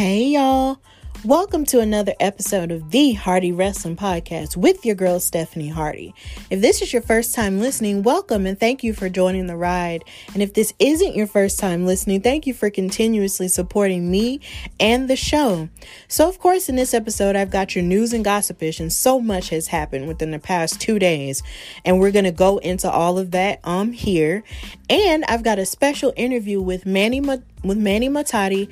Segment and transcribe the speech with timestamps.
[0.00, 0.80] Hey, y'all.
[1.26, 6.14] Welcome to another episode of the Hardy Wrestling Podcast with your girl, Stephanie Hardy.
[6.48, 10.02] If this is your first time listening, welcome and thank you for joining the ride.
[10.32, 14.40] And if this isn't your first time listening, thank you for continuously supporting me
[14.80, 15.68] and the show.
[16.08, 19.50] So, of course, in this episode, I've got your news and gossipish, and so much
[19.50, 21.42] has happened within the past two days.
[21.84, 24.42] And we're going to go into all of that um here.
[24.88, 27.20] And I've got a special interview with Mani
[27.62, 28.68] with Mani Mohtadi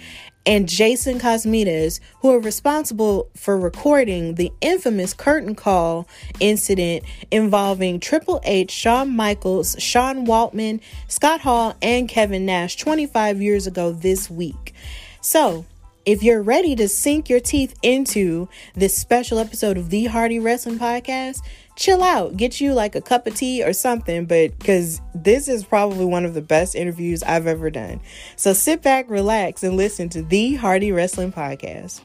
[0.46, 6.08] and Jason Cosmides, who are responsible for recording the infamous curtain call
[6.40, 13.66] incident involving Triple H, Shawn Michaels, Sean Waltman, Scott Hall, and Kevin Nash 25 years
[13.66, 14.74] ago this week.
[15.20, 15.66] So,
[16.06, 20.78] if you're ready to sink your teeth into this special episode of the Hardy Wrestling
[20.78, 21.42] Podcast,
[21.78, 25.64] chill out, get you like a cup of tea or something, but because this is
[25.64, 28.00] probably one of the best interviews I've ever done.
[28.34, 32.00] So sit back, relax, and listen to the Hardy Wrestling Podcast.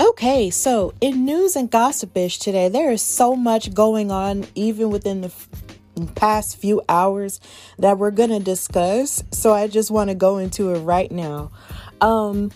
[0.00, 5.20] Okay, so in news and gossipish today, there is so much going on, even within
[5.20, 5.28] the
[6.06, 7.40] past few hours
[7.78, 9.22] that we're going to discuss.
[9.32, 11.50] So I just want to go into it right now.
[12.00, 12.52] Um,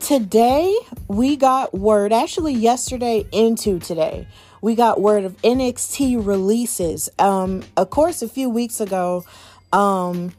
[0.00, 0.74] today,
[1.08, 4.26] we got word, actually, yesterday into today,
[4.60, 7.10] we got word of NXT releases.
[7.18, 9.24] Um, of course, a few weeks ago,
[9.72, 10.32] um,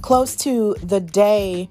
[0.00, 1.68] close to the day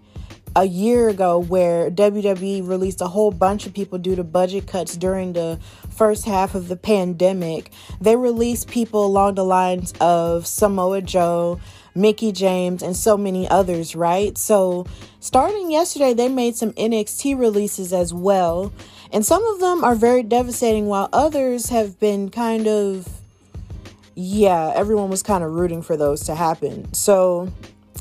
[0.55, 4.97] a year ago where WWE released a whole bunch of people due to budget cuts
[4.97, 5.59] during the
[5.99, 7.73] first half of the pandemic.
[7.99, 11.59] They released people along the lines of Samoa Joe,
[11.93, 14.37] Mickie James, and so many others, right?
[14.37, 14.85] So,
[15.19, 18.71] starting yesterday, they made some NXT releases as well.
[19.11, 23.05] And some of them are very devastating, while others have been kind of,
[24.15, 26.93] yeah, everyone was kind of rooting for those to happen.
[26.93, 27.51] So,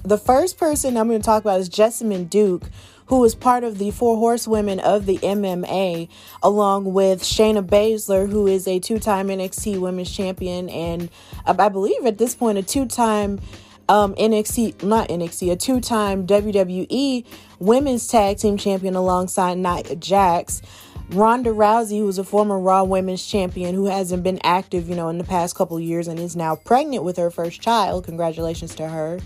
[0.04, 2.62] the first person I'm going to talk about is Jessamyn Duke,
[3.08, 6.08] who is part of the Four Horsewomen of the MMA,
[6.42, 11.10] along with Shayna Baszler, who is a two time NXT Women's Champion and
[11.46, 13.40] uh, I believe at this point a two time
[13.88, 17.24] um, NXT, not NXT, a two time WWE
[17.58, 20.62] Women's Tag Team Champion alongside Nia Jax.
[21.10, 25.16] Ronda Rousey, who's a former Raw Women's Champion who hasn't been active, you know, in
[25.16, 28.04] the past couple years and is now pregnant with her first child.
[28.04, 29.18] Congratulations to her.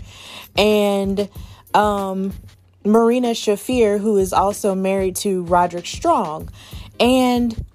[0.55, 1.27] And
[1.73, 2.33] um,
[2.85, 6.49] Marina Shafir, who is also married to Roderick Strong.
[6.99, 7.65] And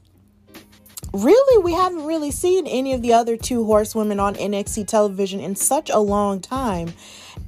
[1.13, 5.57] really, we haven't really seen any of the other two horsewomen on NXT television in
[5.57, 6.93] such a long time.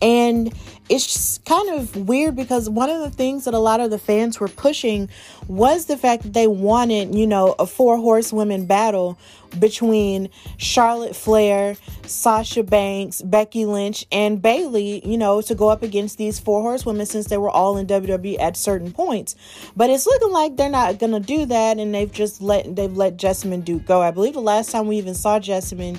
[0.03, 0.53] And
[0.89, 4.41] it's kind of weird because one of the things that a lot of the fans
[4.41, 5.09] were pushing
[5.47, 9.19] was the fact that they wanted, you know, a four horsewomen battle
[9.59, 10.29] between
[10.59, 16.39] Charlotte Flair, Sasha Banks, Becky Lynch, and Bayley, you know, to go up against these
[16.39, 19.35] four horsewomen since they were all in WWE at certain points.
[19.77, 23.17] But it's looking like they're not gonna do that, and they've just let they've let
[23.17, 24.01] Jessamyn Duke go.
[24.01, 25.99] I believe the last time we even saw Jessamyn,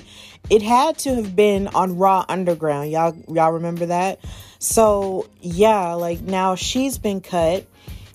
[0.50, 2.90] it had to have been on Raw Underground.
[2.90, 4.20] Y'all y'all remember that?
[4.58, 7.66] So yeah, like now she's been cut.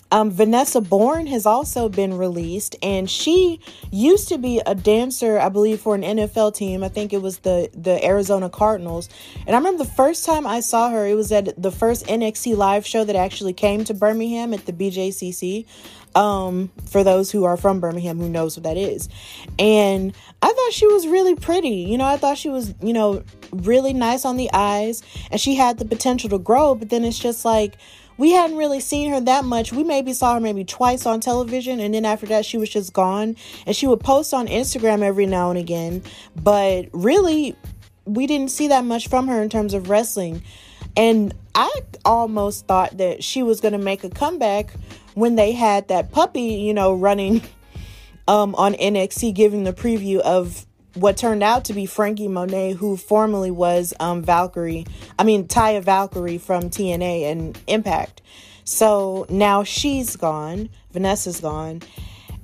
[0.09, 3.59] Um, Vanessa Borne has also been released, and she
[3.91, 6.81] used to be a dancer, I believe, for an NFL team.
[6.81, 9.09] I think it was the the Arizona Cardinals.
[9.45, 12.55] And I remember the first time I saw her, it was at the first NXT
[12.55, 15.65] live show that actually came to Birmingham at the BJCC.
[16.17, 19.07] Um, for those who are from Birmingham who knows what that is.
[19.59, 21.69] And I thought she was really pretty.
[21.69, 25.53] You know, I thought she was, you know, really nice on the eyes and she
[25.53, 27.77] had the potential to grow, but then it's just like
[28.17, 29.71] we hadn't really seen her that much.
[29.71, 32.93] We maybe saw her maybe twice on television, and then after that, she was just
[32.93, 33.35] gone.
[33.65, 36.01] And she would post on Instagram every now and again,
[36.35, 37.55] but really,
[38.05, 40.41] we didn't see that much from her in terms of wrestling.
[40.95, 41.69] And I
[42.05, 44.73] almost thought that she was going to make a comeback
[45.17, 47.41] when they had that puppy, you know, running
[48.27, 52.95] um, on NXT, giving the preview of what turned out to be Frankie Monet, who
[52.95, 54.85] formerly was um, Valkyrie,
[55.17, 58.21] I mean, Taya Valkyrie from TNA and Impact.
[58.63, 61.81] So now she's gone, Vanessa's gone,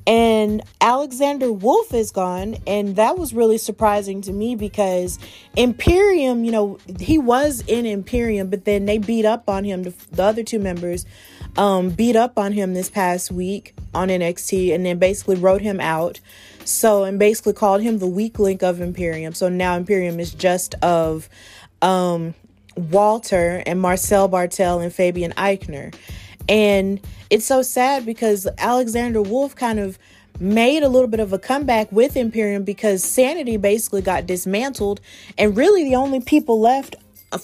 [0.07, 2.57] and Alexander Wolf is gone.
[2.65, 5.19] And that was really surprising to me because
[5.55, 9.93] Imperium, you know, he was in Imperium, but then they beat up on him, the,
[10.11, 11.05] the other two members
[11.57, 15.79] um, beat up on him this past week on NXT and then basically wrote him
[15.79, 16.19] out.
[16.65, 19.33] So, and basically called him the weak link of Imperium.
[19.33, 21.29] So now Imperium is just of
[21.81, 22.33] um,
[22.75, 25.93] Walter and Marcel Barthel and Fabian Aichner.
[26.47, 29.97] And it's so sad because Alexander Wolf kind of
[30.39, 34.99] made a little bit of a comeback with Imperium because Sanity basically got dismantled,
[35.37, 36.95] and really the only people left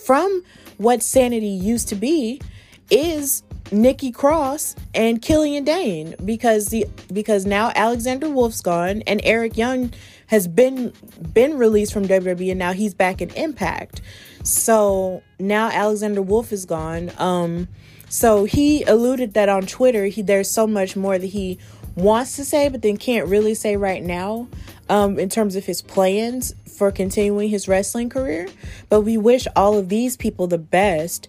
[0.06, 0.44] from
[0.78, 2.42] what Sanity used to be
[2.90, 9.58] is Nikki Cross and Killian Dain because the because now Alexander Wolf's gone and Eric
[9.58, 9.94] Young
[10.28, 10.94] has been
[11.34, 14.02] been released from WWE and now he's back in Impact.
[14.44, 17.12] So now Alexander Wolf is gone.
[17.18, 17.68] Um
[18.10, 21.60] so he alluded that on Twitter he there's so much more that he
[21.96, 24.48] wants to say but then can't really say right now
[24.88, 28.48] um in terms of his plans for continuing his wrestling career.
[28.88, 31.28] But we wish all of these people the best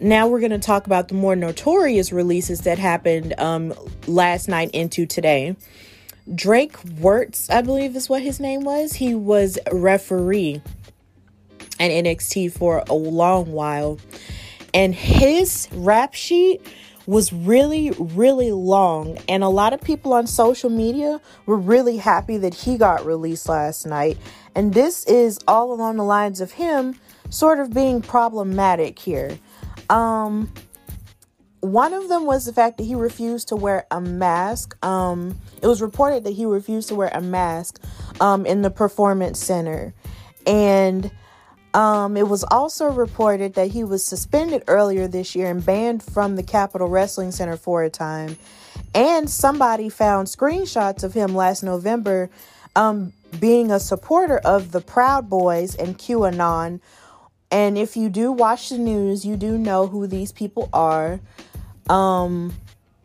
[0.00, 3.74] now we're going to talk about the more notorious releases that happened um,
[4.06, 5.56] last night into today.
[6.34, 8.94] Drake Wuertz, I believe is what his name was.
[8.94, 10.60] He was referee
[11.78, 13.98] at NXT for a long while.
[14.74, 16.60] And his rap sheet
[17.06, 19.18] was really, really long.
[19.28, 23.48] And a lot of people on social media were really happy that he got released
[23.48, 24.18] last night.
[24.54, 26.98] And this is all along the lines of him
[27.30, 29.38] sort of being problematic here.
[29.90, 30.52] Um,
[31.60, 34.76] one of them was the fact that he refused to wear a mask.
[34.84, 37.82] Um, it was reported that he refused to wear a mask
[38.20, 39.94] um, in the performance center.
[40.46, 41.10] And
[41.74, 46.36] um, it was also reported that he was suspended earlier this year and banned from
[46.36, 48.38] the Capitol Wrestling Center for a time.
[48.94, 52.30] And somebody found screenshots of him last November
[52.76, 56.80] um, being a supporter of the Proud Boys and QAnon
[57.50, 61.20] and if you do watch the news, you do know who these people are.
[61.88, 62.54] Um,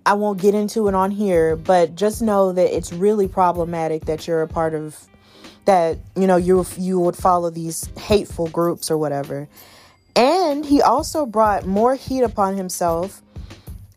[0.06, 4.28] I won't get into it on here, but just know that it's really problematic that
[4.28, 5.08] you're a part of
[5.66, 9.48] that, you know, you you would follow these hateful groups or whatever.
[10.16, 13.22] And he also brought more heat upon himself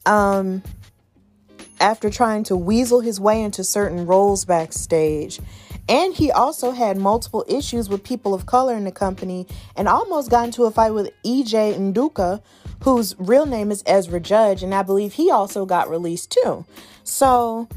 [0.06, 0.62] um
[1.81, 5.41] after trying to weasel his way into certain roles backstage.
[5.89, 9.47] And he also had multiple issues with people of color in the company
[9.77, 12.41] and almost got into a fight with EJ Nduka,
[12.83, 16.65] whose real name is Ezra Judge, and I believe he also got released too.
[17.03, 17.69] So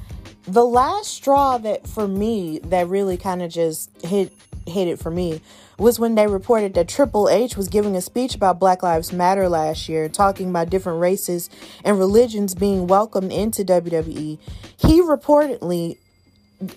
[0.44, 4.32] the last straw that for me that really kind of just hit
[4.66, 5.42] hit it for me
[5.78, 9.48] was when they reported that Triple H was giving a speech about Black Lives Matter
[9.48, 11.50] last year, talking about different races
[11.84, 14.40] and religions being welcomed into WWE.
[14.76, 15.98] He reportedly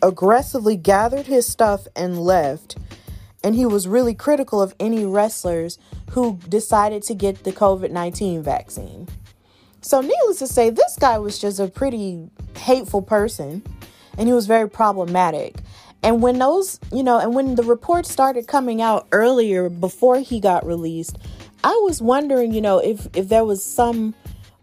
[0.03, 2.77] aggressively gathered his stuff and left.
[3.43, 5.79] And he was really critical of any wrestlers
[6.11, 9.09] who decided to get the COVID 19 vaccine.
[9.81, 13.63] So, needless to say, this guy was just a pretty hateful person
[14.19, 15.57] and he was very problematic.
[16.03, 20.41] And when those, you know, and when the reports started coming out earlier before he
[20.41, 21.19] got released,
[21.63, 24.15] I was wondering, you know, if if there was some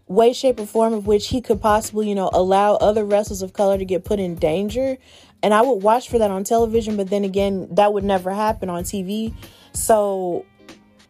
[0.08, 3.52] way, shape, or form of which he could possibly, you know, allow other wrestlers of
[3.52, 4.96] color to get put in danger.
[5.42, 8.68] And I would watch for that on television, but then again, that would never happen
[8.68, 9.34] on TV.
[9.72, 10.44] So,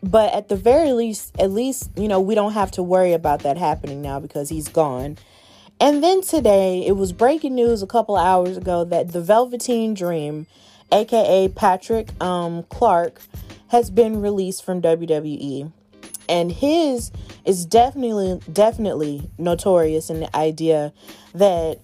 [0.02, 3.40] but at the very least, at least, you know, we don't have to worry about
[3.40, 5.16] that happening now because he's gone.
[5.80, 10.46] And then today, it was breaking news a couple hours ago that the Velveteen Dream,
[10.90, 13.20] aka Patrick um, Clark,
[13.68, 15.70] has been released from WWE
[16.28, 17.10] and his
[17.44, 20.92] is definitely definitely notorious in the idea
[21.35, 21.80] that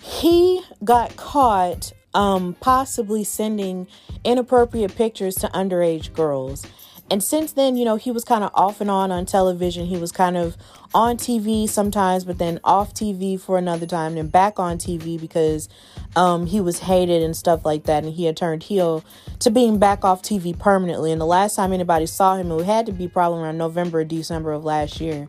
[0.00, 3.86] he got caught um, possibly sending
[4.24, 6.66] inappropriate pictures to underage girls
[7.08, 9.86] and since then, you know, he was kind of off and on on television.
[9.86, 10.56] He was kind of
[10.92, 15.68] on TV sometimes, but then off TV for another time, then back on TV because
[16.16, 18.02] um, he was hated and stuff like that.
[18.02, 19.04] And he had turned heel
[19.38, 21.12] to being back off TV permanently.
[21.12, 24.04] And the last time anybody saw him, it had to be probably around November or
[24.04, 25.28] December of last year.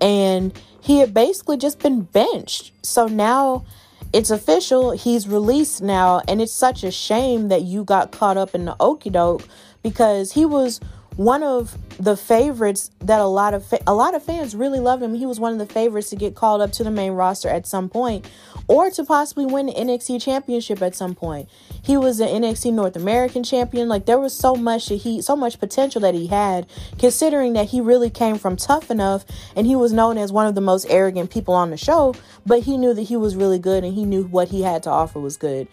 [0.00, 2.72] And he had basically just been benched.
[2.84, 3.64] So now
[4.12, 4.90] it's official.
[4.90, 6.20] He's released now.
[6.26, 9.46] And it's such a shame that you got caught up in the okey doke
[9.84, 10.80] because he was
[11.16, 15.02] one of the favorites that a lot of fa- a lot of fans really loved
[15.02, 15.14] him.
[15.14, 17.66] He was one of the favorites to get called up to the main roster at
[17.66, 18.26] some point
[18.66, 21.48] or to possibly win the NXT championship at some point.
[21.82, 23.88] He was an NXT North American champion.
[23.88, 26.66] Like there was so much that he so much potential that he had
[26.98, 30.54] considering that he really came from tough enough and he was known as one of
[30.54, 32.14] the most arrogant people on the show,
[32.46, 34.90] but he knew that he was really good and he knew what he had to
[34.90, 35.68] offer was good.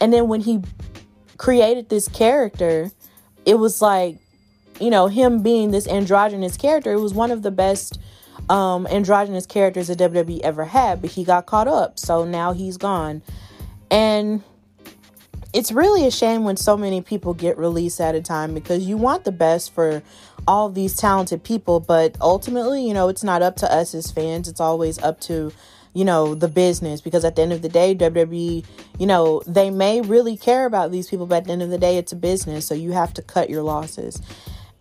[0.00, 0.62] And then when he
[1.36, 2.90] created this character,
[3.44, 4.18] it was like
[4.80, 7.98] you know, him being this androgynous character, it was one of the best
[8.48, 11.98] um, androgynous characters that WWE ever had, but he got caught up.
[11.98, 13.22] So now he's gone.
[13.90, 14.42] And
[15.52, 18.96] it's really a shame when so many people get released at a time because you
[18.96, 20.02] want the best for
[20.46, 24.48] all these talented people, but ultimately, you know, it's not up to us as fans.
[24.48, 25.52] It's always up to
[25.94, 28.64] you know, the business because at the end of the day, WWE,
[28.98, 31.78] you know, they may really care about these people, but at the end of the
[31.78, 32.66] day, it's a business.
[32.66, 34.22] So you have to cut your losses.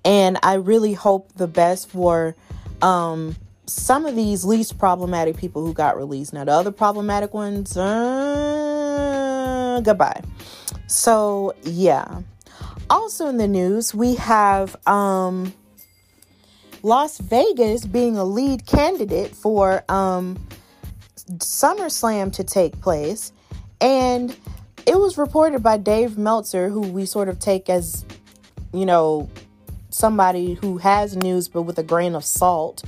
[0.08, 2.34] And I really hope the best for
[2.82, 3.36] um,
[3.66, 6.32] some of these least problematic people who got released.
[6.32, 10.22] Now, the other problematic ones, uh, goodbye.
[10.88, 12.22] So, yeah.
[12.90, 15.54] Also in the news, we have um,
[16.84, 20.40] Las Vegas being a lead candidate for um,
[21.32, 23.34] SummerSlam to take place.
[23.82, 24.34] And
[24.86, 28.06] it was reported by Dave Meltzer, who we sort of take as,
[28.72, 29.30] you know,
[29.98, 32.84] somebody who has news but with a grain of salt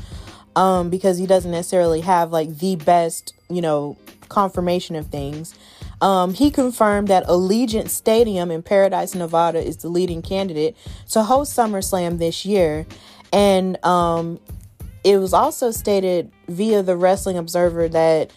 [0.55, 3.97] um, because he doesn't necessarily have like the best, you know,
[4.29, 5.55] confirmation of things.
[6.01, 10.77] Um, he confirmed that Allegiant Stadium in Paradise, Nevada is the leading candidate
[11.11, 12.85] to host SummerSlam this year.
[13.33, 14.39] And um,
[15.03, 18.31] it was also stated via the Wrestling Observer that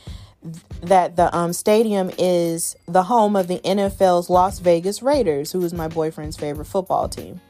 [0.83, 5.73] that the um, stadium is the home of the NFL's Las Vegas Raiders, who is
[5.73, 7.41] my boyfriend's favorite football team.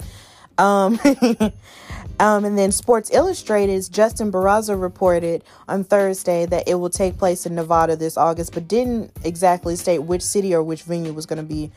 [0.58, 0.98] Um,
[2.20, 7.46] um, and then Sports Illustrated's Justin Barrasso reported on Thursday that it will take place
[7.46, 11.38] in Nevada this August, but didn't exactly state which city or which venue was going
[11.38, 11.70] to be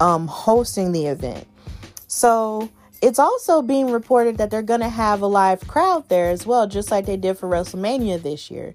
[0.00, 1.46] um, hosting the event.
[2.06, 2.70] So
[3.00, 6.66] it's also being reported that they're going to have a live crowd there as well,
[6.66, 8.74] just like they did for WrestleMania this year.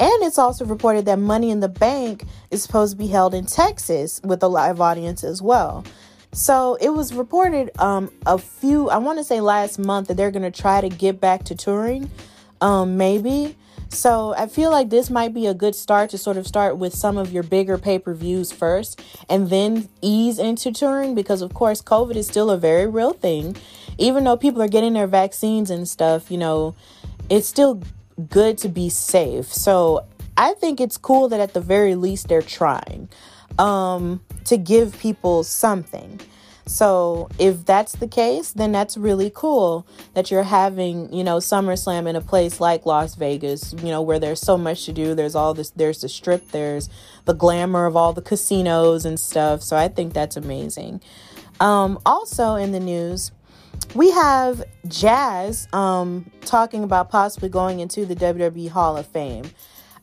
[0.00, 3.46] And it's also reported that Money in the Bank is supposed to be held in
[3.46, 5.84] Texas with a live audience as well.
[6.32, 10.30] So it was reported um, a few, I want to say last month, that they're
[10.30, 12.10] going to try to get back to touring,
[12.60, 13.56] um, maybe.
[13.90, 16.94] So I feel like this might be a good start to sort of start with
[16.94, 21.54] some of your bigger pay per views first and then ease into touring because, of
[21.54, 23.56] course, COVID is still a very real thing.
[23.96, 26.74] Even though people are getting their vaccines and stuff, you know,
[27.30, 27.82] it's still
[28.28, 29.46] good to be safe.
[29.46, 30.04] So
[30.36, 33.08] I think it's cool that at the very least they're trying
[33.58, 36.20] um, to give people something.
[36.66, 42.06] So if that's the case, then that's really cool that you're having, you know, SummerSlam
[42.06, 45.14] in a place like Las Vegas, you know, where there's so much to do.
[45.14, 46.90] There's all this, there's the strip, there's
[47.24, 49.62] the glamour of all the casinos and stuff.
[49.62, 51.00] So I think that's amazing.
[51.58, 53.32] Um, also in the news,
[53.94, 59.44] we have Jazz um, talking about possibly going into the WWE Hall of Fame.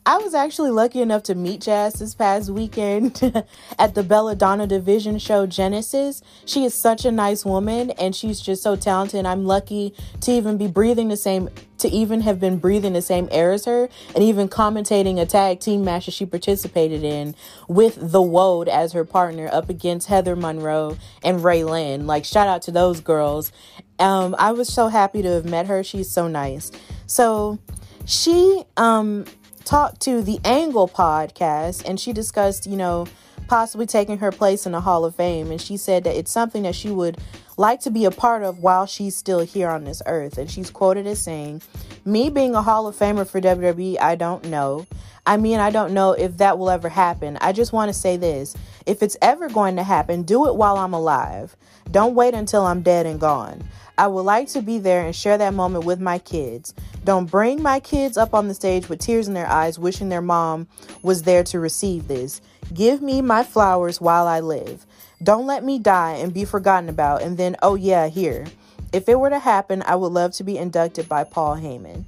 [0.08, 3.20] I was actually lucky enough to meet Jazz this past weekend
[3.78, 6.22] at the Belladonna Division show Genesis.
[6.44, 9.26] She is such a nice woman and she's just so talented.
[9.26, 11.48] I'm lucky to even be breathing the same
[11.78, 15.58] to even have been breathing the same air as her and even commentating a tag
[15.58, 17.34] team match that she participated in
[17.66, 22.06] with the Woad as her partner up against Heather Monroe and Ray Lynn.
[22.06, 23.50] Like shout out to those girls.
[23.98, 25.82] Um, I was so happy to have met her.
[25.82, 26.70] She's so nice.
[27.08, 27.58] So
[28.04, 29.24] she um
[29.66, 33.06] talked to the Angle podcast and she discussed, you know,
[33.48, 35.50] possibly taking her place in the Hall of Fame.
[35.50, 37.18] And she said that it's something that she would
[37.56, 40.38] like to be a part of while she's still here on this earth.
[40.38, 41.62] And she's quoted as saying,
[42.04, 44.86] Me being a Hall of Famer for WWE, I don't know.
[45.26, 47.36] I mean, I don't know if that will ever happen.
[47.40, 48.54] I just want to say this
[48.86, 51.56] if it's ever going to happen, do it while I'm alive.
[51.90, 53.64] Don't wait until I'm dead and gone.
[53.98, 56.74] I would like to be there and share that moment with my kids.
[57.04, 60.20] Don't bring my kids up on the stage with tears in their eyes, wishing their
[60.20, 60.66] mom
[61.02, 62.40] was there to receive this.
[62.74, 64.84] Give me my flowers while I live.
[65.22, 68.46] Don't let me die and be forgotten about, and then, oh yeah, here.
[68.92, 72.04] If it were to happen, I would love to be inducted by Paul Heyman.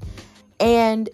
[0.61, 1.09] And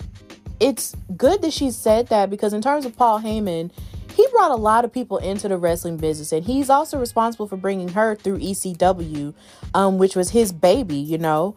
[0.61, 3.71] it's good that she said that because, in terms of Paul Heyman,
[4.15, 7.57] he brought a lot of people into the wrestling business and he's also responsible for
[7.57, 9.35] bringing her through ECW
[9.75, 11.55] um, which was his baby you know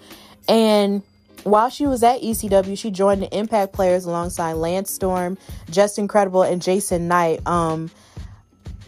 [0.48, 1.04] and
[1.44, 5.38] while she was at ECW, she joined the Impact players alongside Lance Storm,
[5.70, 7.46] Justin Credible, and Jason Knight.
[7.48, 7.90] Um,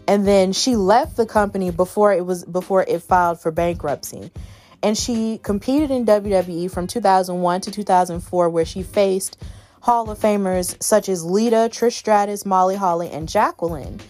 [0.06, 4.30] and then she left the company before it was before it filed for bankruptcy.
[4.82, 9.40] And she competed in WWE from 2001 to 2004, where she faced
[9.80, 14.00] Hall of Famers such as Lita, Trish Stratus, Molly Holly, and Jacqueline.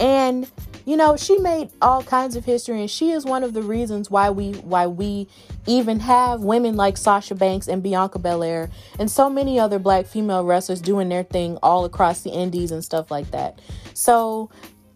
[0.00, 0.50] And
[0.84, 4.10] you know, she made all kinds of history and she is one of the reasons
[4.10, 5.28] why we why we
[5.66, 10.44] even have women like Sasha Banks and Bianca Belair and so many other black female
[10.44, 13.60] wrestlers doing their thing all across the indies and stuff like that.
[13.92, 14.50] So,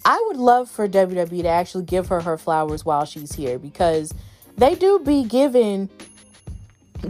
[0.04, 4.12] I would love for WWE to actually give her her flowers while she's here because
[4.56, 5.90] they do be giving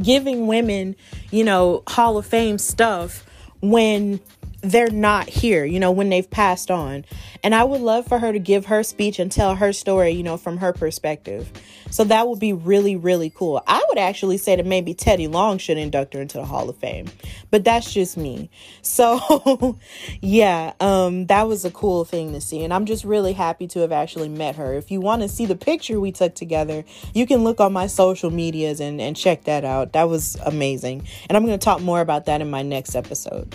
[0.01, 0.97] giving women,
[1.31, 3.25] you know, Hall of Fame stuff
[3.61, 4.21] when
[4.63, 7.05] they're not here, you know, when they've passed on.
[7.43, 10.23] And I would love for her to give her speech and tell her story, you
[10.23, 11.51] know, from her perspective.
[11.91, 13.63] So that would be really, really cool.
[13.67, 16.77] I would actually say that maybe Teddy Long should induct her into the Hall of
[16.77, 17.07] Fame,
[17.51, 18.49] but that's just me.
[18.81, 19.79] So,
[20.23, 22.65] yeah, um, that was a cool thing to see.
[22.65, 24.73] And I'm just really happy to have actually met her.
[24.75, 27.89] If you want to see the picture we took together, you can look on my
[27.89, 29.93] social medias and, and check that out.
[29.93, 31.07] That was amazing.
[31.29, 33.55] And I'm going to talk more about that in my next episode.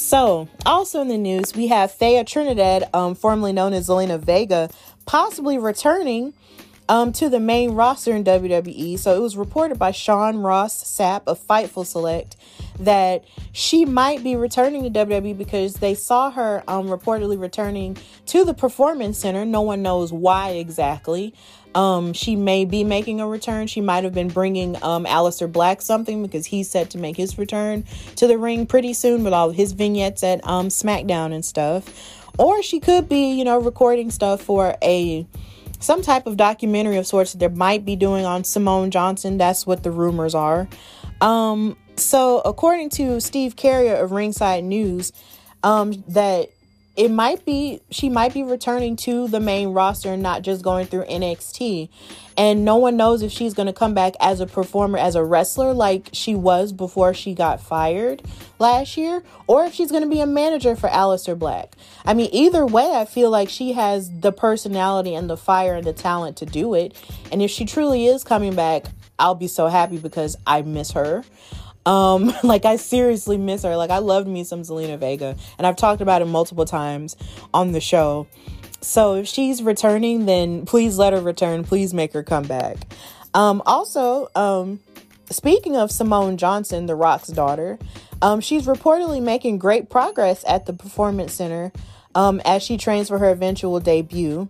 [0.00, 4.70] So, also in the news, we have Thea Trinidad, um, formerly known as Zelina Vega,
[5.06, 6.34] possibly returning
[6.88, 8.96] um, to the main roster in WWE.
[8.96, 12.36] So it was reported by Sean Ross Sapp of Fightful Select
[12.78, 18.44] that she might be returning to WWE because they saw her um, reportedly returning to
[18.44, 19.44] the Performance Center.
[19.44, 21.34] No one knows why exactly.
[21.74, 23.66] Um, she may be making a return.
[23.66, 27.38] She might have been bringing um, Aleister Black something because he's set to make his
[27.38, 27.84] return
[28.16, 32.24] to the ring pretty soon with all his vignettes at um, SmackDown and stuff.
[32.38, 35.26] Or she could be, you know, recording stuff for a
[35.80, 39.38] some type of documentary of sorts that they might be doing on Simone Johnson.
[39.38, 40.68] That's what the rumors are.
[41.20, 45.12] Um, so, according to Steve Carrier of Ringside News,
[45.62, 46.50] um, that
[46.98, 50.84] it might be she might be returning to the main roster and not just going
[50.84, 51.88] through NXT.
[52.36, 55.22] And no one knows if she's going to come back as a performer, as a
[55.22, 58.22] wrestler, like she was before she got fired
[58.58, 61.76] last year, or if she's going to be a manager for Aleister Black.
[62.04, 65.86] I mean, either way, I feel like she has the personality and the fire and
[65.86, 66.96] the talent to do it.
[67.30, 68.86] And if she truly is coming back,
[69.20, 71.24] I'll be so happy because I miss her.
[71.86, 73.76] Um, like I seriously miss her.
[73.76, 77.16] Like I loved me some Zelina Vega, and I've talked about it multiple times
[77.52, 78.26] on the show.
[78.80, 81.64] So if she's returning, then please let her return.
[81.64, 82.76] Please make her come back.
[83.34, 84.80] Um, also, um,
[85.30, 87.78] speaking of Simone Johnson, The Rock's daughter,
[88.22, 91.72] um, she's reportedly making great progress at the Performance Center
[92.14, 94.48] um, as she trains for her eventual debut.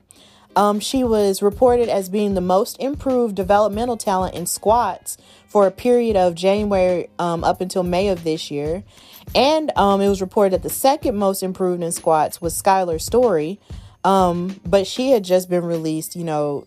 [0.59, 5.71] Um, she was reported as being the most improved developmental talent in squats for a
[5.71, 8.83] period of January um, up until May of this year.
[9.37, 13.61] And um, it was reported that the second most improved in squats was Skyler Story,
[14.03, 16.67] um, but she had just been released, you know,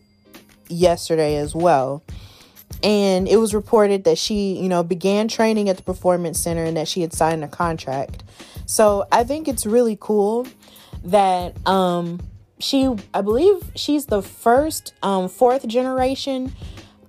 [0.69, 2.01] yesterday as well.
[2.81, 6.77] And it was reported that she, you know, began training at the Performance Center and
[6.77, 8.23] that she had signed a contract.
[8.65, 10.47] So I think it's really cool
[11.03, 12.21] that um,
[12.61, 16.53] she, I believe she's the first um, fourth generation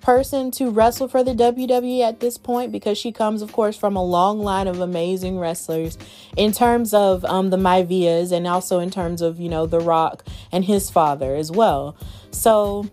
[0.02, 3.96] person to wrestle for the WWE at this point because she comes, of course, from
[3.96, 5.96] a long line of amazing wrestlers
[6.36, 10.24] in terms of um, the Maivias and also in terms of, you know, The Rock
[10.50, 11.96] and his father as well.
[12.32, 12.90] So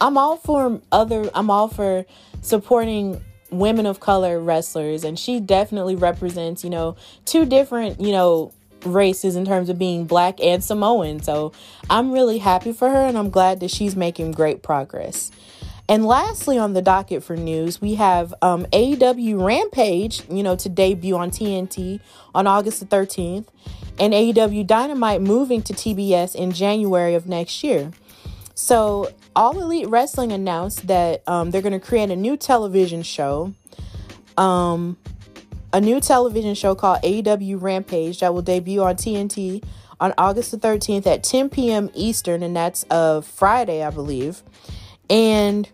[0.00, 2.06] I'm all for other, I'm all for
[2.40, 8.52] supporting women of color wrestlers and she definitely represents, you know, two different, you know,
[8.84, 11.22] races in terms of being black and Samoan.
[11.22, 11.52] So
[11.88, 15.30] I'm really happy for her and I'm glad that she's making great progress.
[15.90, 20.68] And lastly, on the docket for news, we have um, AEW Rampage, you know, to
[20.68, 21.98] debut on TNT
[22.32, 23.48] on August the 13th,
[23.98, 27.90] and AEW Dynamite moving to TBS in January of next year.
[28.54, 33.52] So, All Elite Wrestling announced that um, they're going to create a new television show,
[34.36, 34.96] um,
[35.72, 39.62] a new television show called AEW Rampage that will debut on TNT
[40.00, 41.90] on August the 13th at 10 p.m.
[41.94, 44.42] Eastern, and that's of Friday, I believe.
[45.08, 45.68] And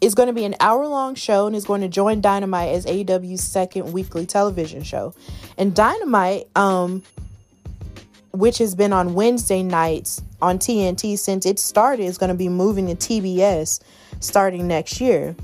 [0.00, 2.84] it's going to be an hour long show and is going to join Dynamite as
[2.84, 5.14] AEW's second weekly television show.
[5.56, 7.02] And Dynamite, um,
[8.32, 12.48] which has been on Wednesday nights on TNT since it started, is going to be
[12.48, 13.80] moving to TBS
[14.20, 15.34] starting next year.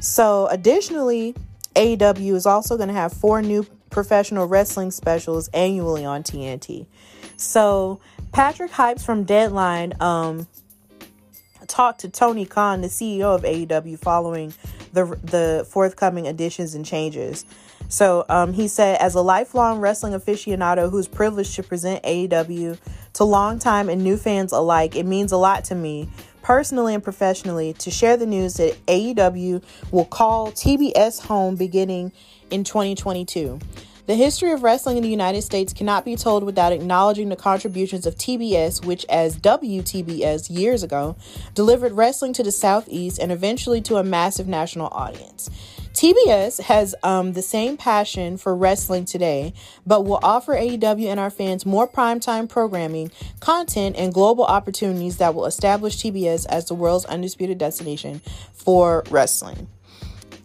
[0.00, 1.34] So, additionally,
[1.74, 6.86] AEW is also going to have four new professional wrestling specials annually on TNT.
[7.36, 8.00] So,
[8.32, 10.46] Patrick Hipes from Deadline um,
[11.66, 14.54] talked to Tony Khan, the CEO of AEW, following
[14.92, 17.44] the the forthcoming additions and changes.
[17.88, 22.78] So um, he said, as a lifelong wrestling aficionado who's privileged to present AEW
[23.12, 26.08] to longtime and new fans alike, it means a lot to me,
[26.42, 32.12] personally and professionally, to share the news that AEW will call TBS home beginning
[32.50, 33.58] in 2022.
[34.06, 38.04] The history of wrestling in the United States cannot be told without acknowledging the contributions
[38.04, 41.14] of TBS, which, as WTBS years ago,
[41.54, 45.48] delivered wrestling to the Southeast and eventually to a massive national audience.
[45.92, 49.52] TBS has um, the same passion for wrestling today,
[49.86, 55.32] but will offer AEW and our fans more primetime programming, content, and global opportunities that
[55.32, 58.20] will establish TBS as the world's undisputed destination
[58.52, 59.68] for wrestling.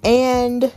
[0.03, 0.71] And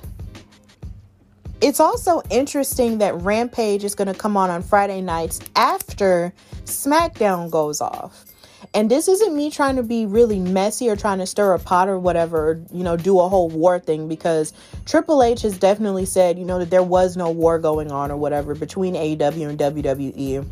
[1.61, 6.33] it's also interesting that Rampage is going to come on on Friday nights after
[6.65, 8.25] SmackDown goes off.
[8.73, 11.89] And this isn't me trying to be really messy or trying to stir a pot
[11.89, 14.53] or whatever, you know, do a whole war thing because
[14.87, 18.17] Triple H has definitely said, you know, that there was no war going on or
[18.17, 20.47] whatever between AEW and WWE.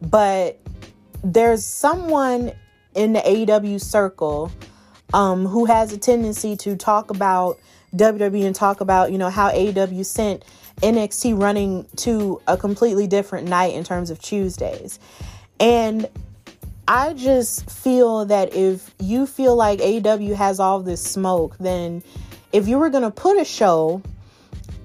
[0.00, 0.60] But
[1.22, 2.52] there's someone
[2.94, 4.50] in the AEW circle
[5.12, 7.58] um, who has a tendency to talk about
[7.96, 10.44] WWE and talk about, you know, how AEW sent
[10.82, 14.98] NXT running to a completely different night in terms of Tuesdays.
[15.58, 16.08] And
[16.86, 22.02] I just feel that if you feel like AEW has all this smoke, then
[22.52, 24.02] if you were going to put a show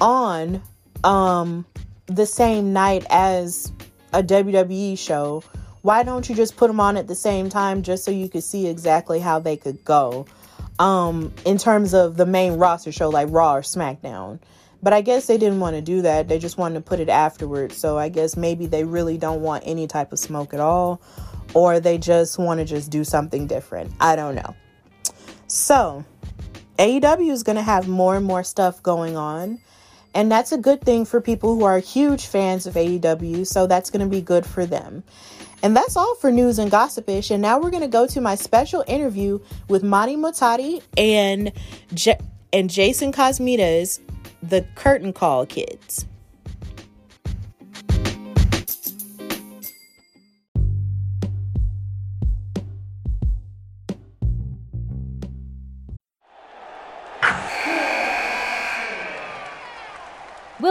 [0.01, 0.61] on
[1.03, 1.65] um,
[2.07, 3.71] the same night as
[4.11, 5.43] a WWE show,
[5.81, 8.43] why don't you just put them on at the same time just so you could
[8.43, 10.25] see exactly how they could go?
[10.83, 14.39] Um, in terms of the main roster show like Raw or SmackDown.
[14.81, 16.27] But I guess they didn't want to do that.
[16.27, 17.77] They just wanted to put it afterwards.
[17.77, 21.01] So I guess maybe they really don't want any type of smoke at all,
[21.53, 23.93] or they just want to just do something different.
[24.01, 24.57] I don't know.
[25.47, 26.03] So
[26.77, 29.61] AEW is going to have more and more stuff going on.
[30.13, 33.47] And that's a good thing for people who are huge fans of AEW.
[33.47, 35.03] So that's going to be good for them.
[35.63, 37.31] And that's all for news and gossipish.
[37.31, 41.51] And now we're going to go to my special interview with Mani Mohtadi and
[41.93, 42.19] J-
[42.51, 43.99] and Jason Cosmides,
[44.43, 46.05] the Curtain Call kids.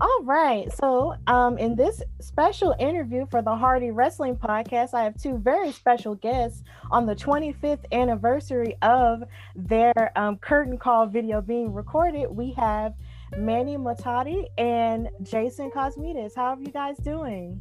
[0.00, 0.72] All right.
[0.72, 5.72] So, um, in this special interview for the Hardy Wrestling Podcast, I have two very
[5.72, 9.24] special guests on the 25th anniversary of
[9.56, 12.30] their um, curtain call video being recorded.
[12.30, 12.94] We have
[13.36, 16.34] Mani Mohtadi and Jason Cosmides.
[16.36, 17.60] How are you guys doing?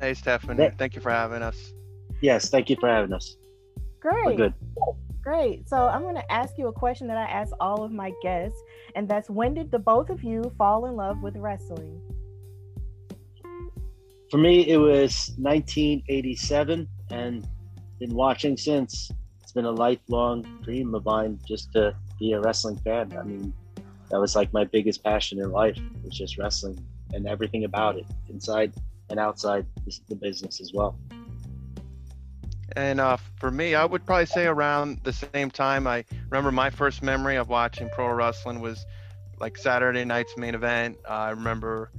[0.00, 0.70] Hey, Stephanie.
[0.78, 1.74] Thank you for having us.
[2.22, 3.36] Yes, thank you for having us.
[4.00, 4.24] Great.
[4.24, 4.54] We're good.
[5.26, 5.68] Great.
[5.68, 8.62] So I'm going to ask you a question that I ask all of my guests,
[8.94, 12.00] and that's when did the both of you fall in love with wrestling?
[14.30, 17.48] For me, it was 1987, and
[17.98, 19.10] been watching since.
[19.42, 23.12] It's been a lifelong dream of mine just to be a wrestling fan.
[23.18, 23.52] I mean,
[24.10, 26.78] that was like my biggest passion in life was just wrestling
[27.12, 28.74] and everything about it, inside
[29.10, 29.66] and outside
[30.08, 30.96] the business as well.
[32.76, 35.86] And uh, for me, I would probably say around the same time.
[35.86, 38.84] I remember my first memory of watching pro wrestling was
[39.40, 40.98] like Saturday night's main event.
[41.08, 41.90] Uh, I remember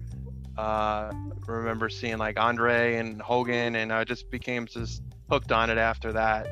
[0.55, 1.11] uh,
[1.47, 6.13] remember seeing like Andre and Hogan, and I just became just hooked on it after
[6.13, 6.47] that.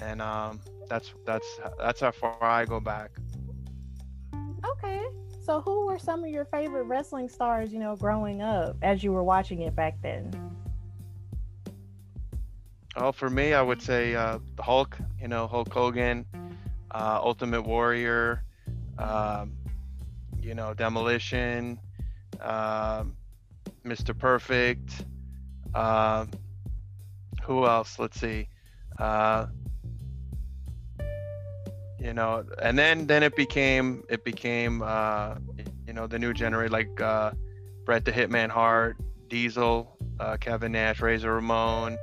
[0.00, 1.46] And um, that's that's
[1.78, 3.12] that's how far I go back.
[4.62, 5.00] Okay.
[5.40, 9.10] So who were some of your favorite wrestling stars, you know, growing up as you
[9.12, 10.30] were watching it back then?
[12.94, 14.98] Oh, for me, I would say uh, Hulk.
[15.20, 16.26] You know, Hulk Hogan,
[16.90, 18.44] uh, Ultimate Warrior.
[18.98, 19.52] Um,
[20.42, 21.78] you know, Demolition,
[22.40, 23.16] uh, um,
[23.84, 24.16] Mr.
[24.16, 25.04] Perfect.
[25.74, 26.26] Uh,
[27.42, 27.98] who else?
[27.98, 28.48] Let's see.
[28.98, 29.46] Uh,
[31.98, 35.36] you know, and then then it became it became uh,
[35.86, 37.32] you know the new generation like uh,
[37.84, 38.96] Bret the Hitman Hart,
[39.28, 41.96] Diesel, uh, Kevin Nash, Razor Ramon.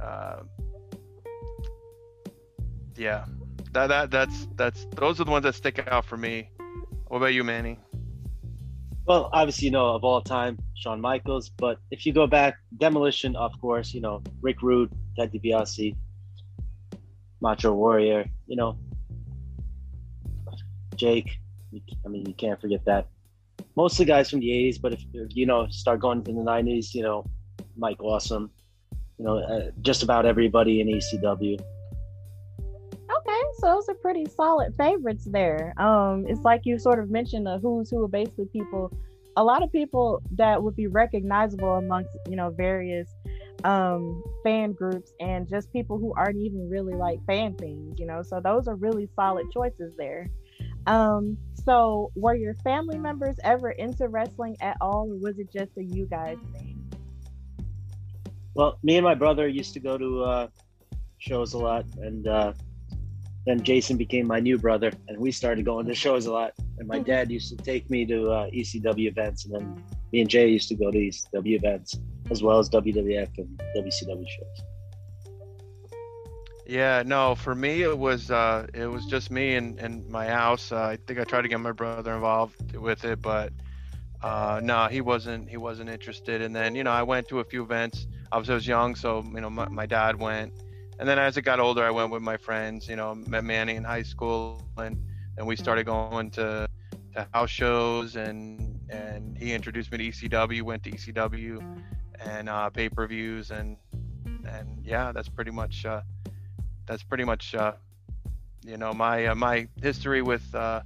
[0.00, 0.42] Uh,
[2.96, 3.24] yeah,
[3.72, 6.50] that that that's that's those are the ones that stick out for me.
[7.08, 7.78] What about you, Mani?
[9.06, 11.48] Well, obviously, you know of all time, Shawn Michaels.
[11.48, 15.96] But if you go back, Demolition, of course, you know Rick Rude, Ted DiBiase,
[17.40, 18.26] Macho Warrior.
[18.46, 18.78] You know,
[20.96, 21.40] Jake.
[22.04, 23.06] I mean, you can't forget that.
[23.76, 27.02] mostly guys from the 80s, but if, you know start going to the 90s, you
[27.02, 27.24] know,
[27.76, 28.50] Mike Awesome,
[29.18, 31.60] you know, uh, just about everybody in ECW.
[33.10, 35.74] Okay, so those are pretty solid favorites there.
[35.78, 38.92] Um, it's like you sort of mentioned the who's who basically people,
[39.36, 43.08] a lot of people that would be recognizable amongst you know various
[43.64, 48.22] um fan groups and just people who aren't even really like fan things, you know.
[48.22, 50.28] So those are really solid choices there.
[50.86, 55.72] Um, so were your family members ever into wrestling at all, or was it just
[55.76, 56.77] a you guys thing?
[58.58, 60.48] Well, me and my brother used to go to uh,
[61.18, 62.54] shows a lot, and uh,
[63.46, 66.54] then Jason became my new brother, and we started going to shows a lot.
[66.76, 70.28] And my dad used to take me to uh, ECW events, and then me and
[70.28, 72.00] Jay used to go to ECW events
[72.32, 74.64] as well as WWF and WCW shows.
[76.66, 80.72] Yeah, no, for me it was uh, it was just me and, and my house.
[80.72, 83.52] Uh, I think I tried to get my brother involved with it, but
[84.20, 86.42] uh, no, he wasn't he wasn't interested.
[86.42, 88.08] And then you know I went to a few events.
[88.32, 90.52] Was I was young, so you know my, my dad went.
[90.98, 92.88] And then as I got older, I went with my friends.
[92.88, 95.02] You know, met Mani in high school, and
[95.36, 96.68] and we started going to
[97.14, 100.62] to house shows, and and he introduced me to ECW.
[100.62, 101.62] Went to ECW,
[102.20, 103.76] and uh, pay per views, and
[104.44, 105.84] and yeah, that's pretty much.
[105.84, 106.02] Uh,
[106.88, 107.72] that's pretty much uh,
[108.64, 110.80] you know my uh, my history with uh,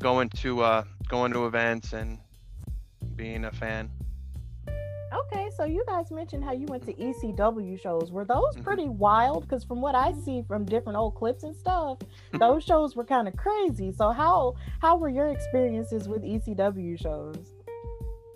[0.00, 2.18] going to uh, going to events and
[3.16, 3.90] being a fan.
[5.12, 8.12] Okay, so you guys mentioned how you went to ECW shows.
[8.12, 8.62] Were those Mhm.
[8.62, 9.42] pretty wild?
[9.42, 11.98] Because from what I see from different old clips and stuff,
[12.32, 13.90] those shows were kind of crazy.
[13.92, 17.56] So how how were your experiences with ECW shows?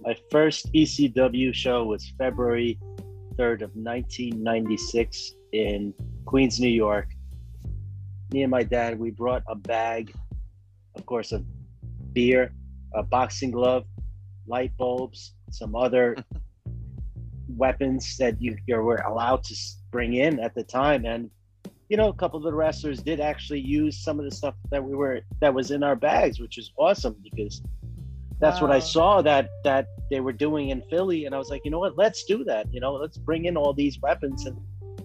[0.01, 2.79] My first ECW show was February
[3.37, 7.09] 3rd of 1996 in Queens, New York.
[8.33, 10.13] Me and my dad, we brought a bag,
[10.97, 11.45] of course, of
[12.13, 12.53] beer,
[12.95, 13.87] a boxing glove,
[14.47, 16.17] light bulbs, some other
[17.57, 19.55] weapons that you, you were allowed to
[19.91, 21.05] bring in at the time.
[21.05, 21.31] And,
[21.89, 24.83] you know, a couple of the wrestlers did actually use some of the stuff that
[24.83, 27.63] we were, that was in our bags, which is awesome because
[28.41, 31.63] that's what I saw that that they were doing in Philly, and I was like,
[31.65, 32.67] you know what, let's do that.
[32.73, 34.59] You know, let's bring in all these weapons and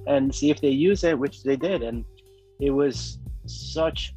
[0.08, 2.04] and see if they use it, which they did, and
[2.60, 4.14] it was such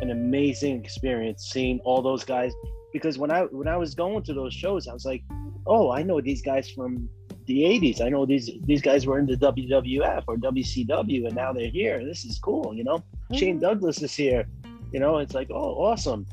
[0.00, 2.52] an amazing experience seeing all those guys.
[2.92, 5.22] Because when I when I was going to those shows, I was like,
[5.66, 7.08] oh, I know these guys from
[7.46, 8.00] the '80s.
[8.00, 12.04] I know these these guys were in the WWF or WCW, and now they're here.
[12.04, 12.74] This is cool.
[12.74, 13.60] You know, Shane Mhm.
[13.62, 14.46] Douglas is here.
[14.92, 16.26] You know, it's like, oh, awesome.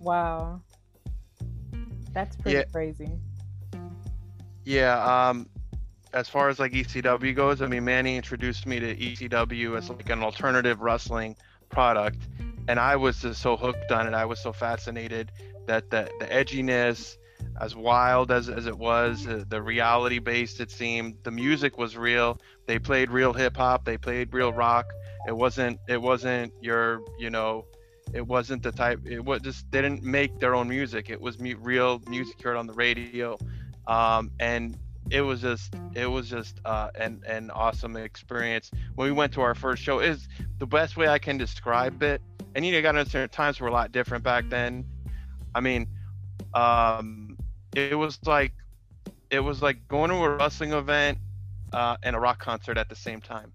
[0.00, 0.60] Wow,
[2.12, 2.64] that's pretty Yeah.
[2.72, 3.10] crazy.
[4.64, 5.48] Yeah, um,
[6.12, 10.08] as far as like ECW goes, I mean, Mani introduced me to ECW as like
[10.10, 11.36] an alternative wrestling
[11.68, 12.18] product,
[12.68, 14.14] and I was just so hooked on it.
[14.14, 15.30] I was so fascinated
[15.66, 17.16] that the the edginess,
[17.60, 21.96] as wild as as it was, uh, the reality based it seemed, the music was
[21.96, 22.38] real.
[22.66, 23.84] They played real hip hop.
[23.84, 24.86] They played real rock.
[25.26, 27.66] It wasn't it wasn't your you know.
[28.12, 29.00] It wasn't the type.
[29.06, 31.10] It was just they didn't make their own music.
[31.10, 33.28] It was mu- real music heard on the radio
[33.86, 34.76] um, and
[35.10, 39.40] it was just it was just uh, an an awesome experience when we went to
[39.40, 42.22] our first show is the best way I can describe it
[42.54, 44.84] and you know, you gotta understand times were a lot different back then
[45.54, 45.88] I mean
[46.54, 47.21] um,
[47.74, 48.52] it was like
[49.30, 51.18] it was like going to a wrestling event
[51.72, 53.50] uh, and a rock concert at the same time.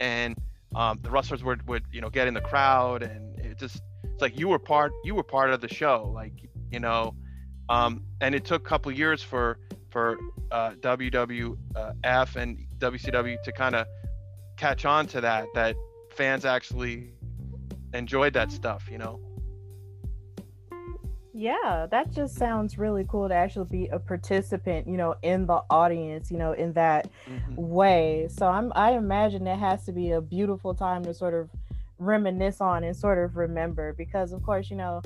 [0.00, 0.36] And
[0.74, 4.22] um, the wrestlers would would you know get in the crowd and it just it's
[4.22, 6.32] like you were part you were part of the show like
[6.70, 7.14] you know
[7.68, 9.58] um, and it took a couple years for
[9.90, 10.18] for
[10.52, 13.86] uh, WWF and WCW to kind of
[14.56, 15.74] catch on to that that
[16.10, 17.12] fans actually
[17.92, 19.20] enjoyed that stuff you know
[21.32, 25.62] Yeah, that just sounds really cool to actually be a participant, you know, in the
[25.70, 27.08] audience, you know, in that
[27.54, 28.28] way.
[28.30, 31.48] So I'm I imagine it has to be a beautiful time to sort of
[31.98, 35.02] reminisce on and sort of remember because of course, you know,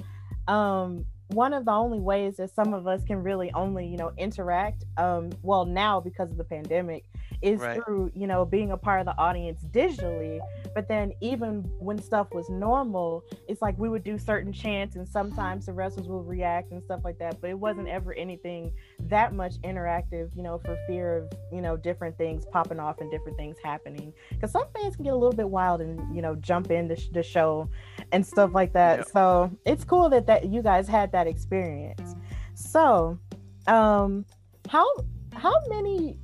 [0.48, 4.12] um one of the only ways that some of us can really only, you know,
[4.16, 7.04] interact um well now because of the pandemic
[7.44, 7.84] is Right.
[7.84, 10.40] through, you know, being a part of the audience digitally.
[10.74, 15.06] But then even when stuff was normal, it's like we would do certain chants and
[15.06, 19.32] sometimes the wrestlers will react and stuff like that but it wasn't ever anything that
[19.34, 23.36] much interactive you know for fear of you know different things popping off and different
[23.36, 26.70] things happening because some fans can get a little bit wild and you know jump
[26.70, 27.68] in the, sh- the show
[28.12, 32.14] and stuff like that so it's cool that that you guys had that experience
[32.54, 33.18] so
[33.66, 34.24] um
[34.68, 34.86] how
[35.34, 36.18] how many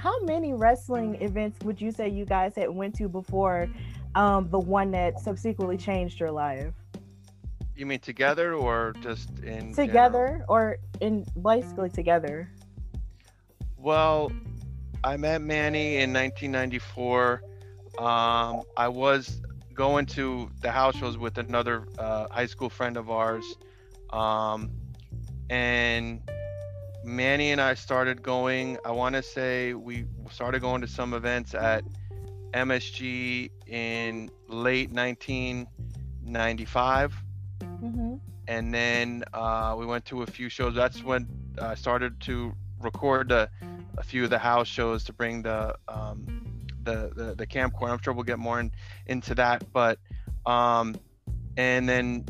[0.00, 3.68] how many wrestling events would you say you guys had went to before
[4.14, 6.72] um the one that subsequently changed your life
[7.74, 10.44] You mean together or just in together general?
[10.54, 10.62] or
[11.00, 12.48] in basically together?
[13.76, 14.32] Well,
[15.02, 17.42] I met Mani in 1994.
[17.98, 19.40] Um, I was
[19.74, 23.44] going to the house shows with another uh, high school friend of ours,
[24.10, 24.70] um,
[25.48, 26.20] and
[27.04, 28.78] Mani and I started going.
[28.84, 31.82] I want to say we started going to some events at
[32.52, 37.14] MSG in late 1995
[37.82, 38.16] Mm-hmm.
[38.46, 40.74] and then uh, we went to a few shows.
[40.74, 41.26] That's when
[41.60, 43.48] I started to record a,
[43.96, 46.26] a few of the house shows to bring the um,
[46.82, 47.90] the, the the camcorder.
[47.90, 48.70] I'm sure we'll get more in,
[49.06, 49.98] into that, but
[50.44, 50.94] um,
[51.56, 52.26] and then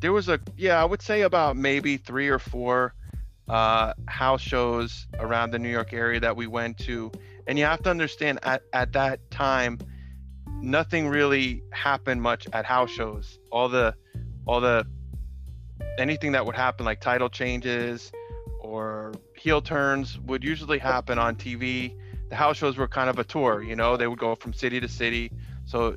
[0.00, 2.94] there was a yeah, I would say about maybe three or four
[3.48, 7.12] uh, house shows around the New York area that we went to,
[7.46, 9.78] and you have to understand at at that time,
[10.60, 13.38] nothing really happened much at house shows.
[13.50, 13.94] All the
[14.46, 14.86] all the
[15.98, 18.12] anything that would happen like title changes
[18.60, 21.94] or heel turns would usually happen on TV.
[22.28, 24.80] The house shows were kind of a tour, you know, they would go from city
[24.80, 25.30] to city.
[25.64, 25.96] So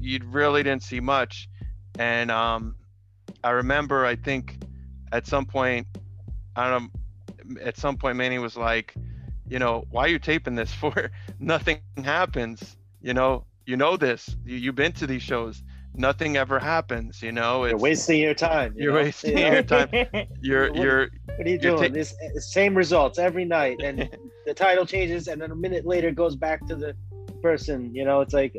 [0.00, 1.48] you really didn't see much.
[1.98, 2.76] And um,
[3.42, 4.62] I remember, I think
[5.12, 5.86] at some point,
[6.56, 8.94] I don't know, at some point, Mani was like,
[9.48, 11.10] you know, why are you taping this for?
[11.38, 15.62] Nothing happens, you know, you know this, you, you've been to these shows
[15.96, 18.74] nothing ever happens you know You're wasting your time.
[18.76, 18.98] you you're know?
[18.98, 19.52] wasting Yeah.
[19.52, 19.88] your time
[20.42, 21.82] you're What- you're What are you doing?
[21.82, 24.08] ta- this uh, same results every night, and
[24.44, 26.96] the title changes, and then a minute later goes back to the
[27.42, 27.94] person.
[27.94, 28.56] You know, it's like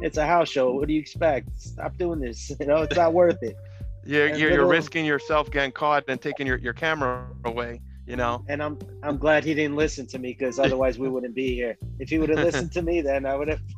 [0.00, 0.72] it's a house show.
[0.72, 1.48] What do you expect?
[1.60, 2.50] Stop doing this.
[2.58, 3.56] You know, it's not worth it.
[4.04, 8.42] You're you're, you're risking yourself getting caught and taking your, your camera away you know
[8.48, 11.76] And I'm I'm glad he didn't listen to me because otherwise we wouldn't be here.
[11.98, 13.60] If he would have listened to me, then I would have.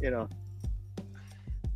[0.00, 0.28] You know,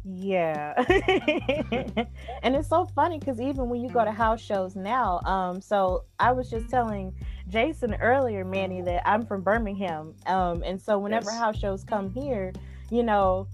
[0.04, 0.74] Yeah.
[2.42, 6.04] and it's so funny because even when you go to house shows now, um, so
[6.18, 7.14] I was just telling
[7.48, 10.14] Jason earlier, Mani, that I'm from Birmingham.
[10.26, 11.38] Um, and so whenever Yes.
[11.38, 12.52] house shows come here,
[12.90, 13.48] you know,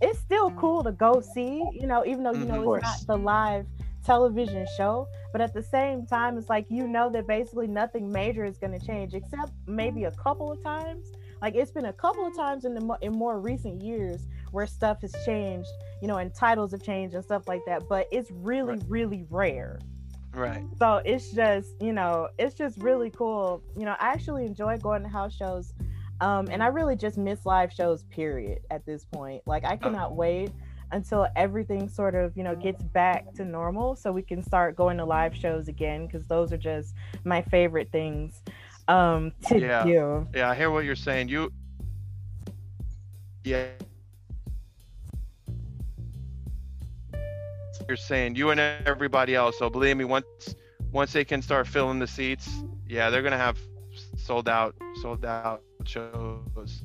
[0.00, 2.48] it's still cool to go see, you know, even though you Mhm.
[2.48, 3.66] know it's not the live
[4.04, 8.44] television show, but at the same time, it's like you know that basically nothing major
[8.44, 11.12] is going to change except maybe a couple of times.
[11.42, 14.66] Like it's been a couple of times in the mo- in more recent years where
[14.66, 15.68] stuff has changed,
[16.00, 17.88] you know, and titles have changed and stuff like that.
[17.88, 18.84] But it's really, Right.
[18.88, 19.78] really rare.
[20.34, 23.62] right So it's just, you know, it's just really cool.
[23.76, 25.72] You know, I actually enjoy going to house shows.
[26.20, 29.42] Um, and I really just miss live shows, period, at this point.
[29.46, 30.50] Like I cannot wait
[30.92, 34.96] until everything sort of, you know, gets back to normal so we can start going
[34.98, 38.40] to live shows again because those are just my favorite things
[38.88, 39.84] um to Yeah.
[39.84, 40.28] do.
[40.32, 41.50] yeah i hear what you're saying you
[43.42, 43.66] yeah
[47.88, 50.54] you're saying you and everybody else so believe me once
[50.92, 52.48] once they can start filling the seats
[52.88, 53.58] yeah they're gonna have
[54.16, 56.82] sold out sold out shows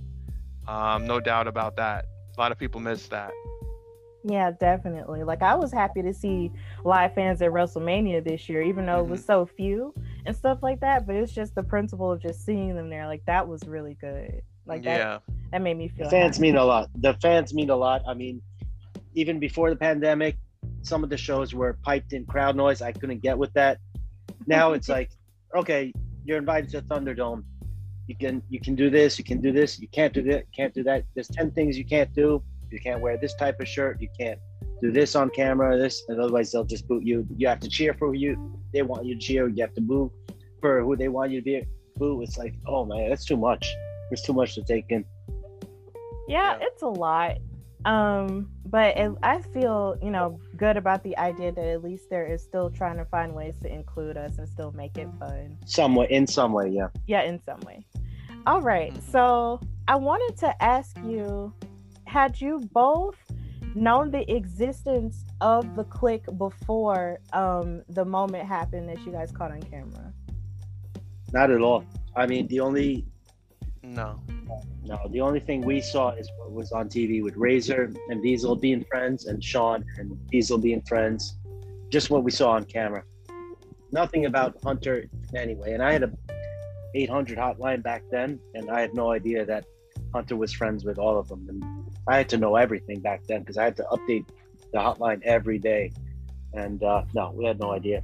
[0.67, 2.05] um no doubt about that
[2.37, 3.31] a lot of people miss that
[4.23, 5.23] Yeah, definitely.
[5.23, 6.51] Like I was happy to see
[6.83, 9.95] live fans at WrestleMania this year, even though it was so few
[10.27, 11.07] and stuff like that.
[11.07, 13.07] But it's just the principle of just seeing them there.
[13.07, 14.43] Like that was really good.
[14.67, 16.05] Like that, yeah that made me feel.
[16.05, 16.47] the fans happy.
[16.47, 16.89] mean a lot.
[17.01, 18.01] The fans mean a lot.
[18.07, 18.41] I mean,
[19.13, 20.37] even before the pandemic,
[20.81, 22.81] some of the shows were piped in crowd noise.
[22.81, 23.77] I couldn't get with that.
[24.47, 25.11] Now it's like,
[25.55, 25.91] okay,
[26.25, 27.43] you're invited to Thunderdome.
[28.07, 29.17] You can you can do this.
[29.17, 29.79] You can do this.
[29.79, 30.45] You can't do that.
[30.55, 31.05] Can't do that.
[31.13, 32.43] There's ten things you can't do.
[32.71, 34.01] You can't wear this type of shirt.
[34.01, 34.39] You can't
[34.81, 35.77] do this on camera.
[35.77, 37.25] This, and otherwise they'll just boot you.
[37.37, 39.47] You have to cheer for who you they want you to cheer.
[39.47, 40.11] You have to boo
[40.59, 41.63] for who they want you to be.
[41.97, 42.21] Boo.
[42.21, 43.67] It's like, oh man, that's too much.
[44.09, 45.05] There's too much to take in.
[46.27, 46.57] yeah, Yeah.
[46.61, 47.37] it's a lot.
[47.83, 52.27] Um, but it, I feel you know good about the idea that at least there
[52.27, 55.57] is still trying to find ways to include us and still make it fun.
[55.65, 56.89] Some way, in some way, yeah.
[57.07, 57.83] yeah in some way
[58.45, 59.12] all right Mhm.
[59.12, 61.54] so i wanted to ask you
[62.06, 63.15] had you both
[63.75, 69.51] known the existence of the Kliq before um the moment happened that you guys caught
[69.51, 70.12] on camera
[71.32, 71.86] Not at all.
[72.13, 73.06] I mean, the only
[73.84, 74.19] no
[74.84, 78.56] no, the only thing we saw is what was on TV with Razor and Diesel
[78.58, 81.38] being friends, and Shawn and Diesel being friends.
[81.89, 83.04] Just what we saw on camera.
[83.94, 85.71] Nothing about Hunter anyway.
[85.75, 86.12] And I had a
[86.96, 89.65] 800 hotline back then, and I had no idea that
[90.13, 91.46] Hunter was friends with all of them.
[91.50, 91.63] And
[92.08, 94.25] I had to know everything back then because I had to update
[94.73, 95.92] the hotline every day.
[96.54, 98.04] And uh, no, we had no idea.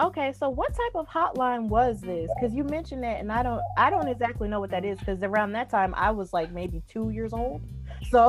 [0.00, 3.60] okay so what type of hotline was this because you mentioned that and i don't
[3.76, 6.80] i don't exactly know what that is because around that time i was like maybe
[6.88, 7.60] two years old
[8.10, 8.28] So,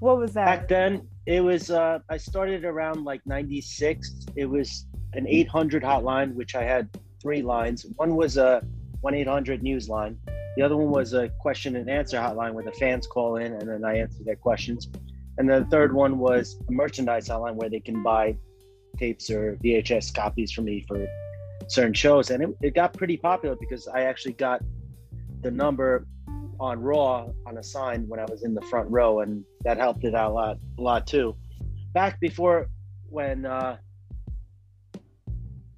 [0.00, 0.46] what was that?
[0.46, 1.70] Back then, it was.
[1.70, 4.26] Uh, I started around like '96.
[4.34, 6.88] It was an 800 hotline, which I had
[7.22, 7.86] three lines.
[7.96, 8.62] One was a
[9.04, 10.18] 1-800 news line.
[10.56, 13.68] The other one was a question and answer hotline where the fans call in and
[13.68, 14.88] then I answer their questions.
[15.38, 18.36] And then the third one was a merchandise hotline where they can buy
[18.98, 21.06] tapes or VHS copies from me for
[21.68, 22.30] certain shows.
[22.30, 24.62] And it, it got pretty popular because I actually got
[25.42, 26.06] the number
[26.58, 30.04] on Raw on a sign when I was in the front row, and that helped
[30.04, 31.34] it out a lot, a lot too.
[31.94, 32.68] Back before
[33.08, 33.78] when, uh,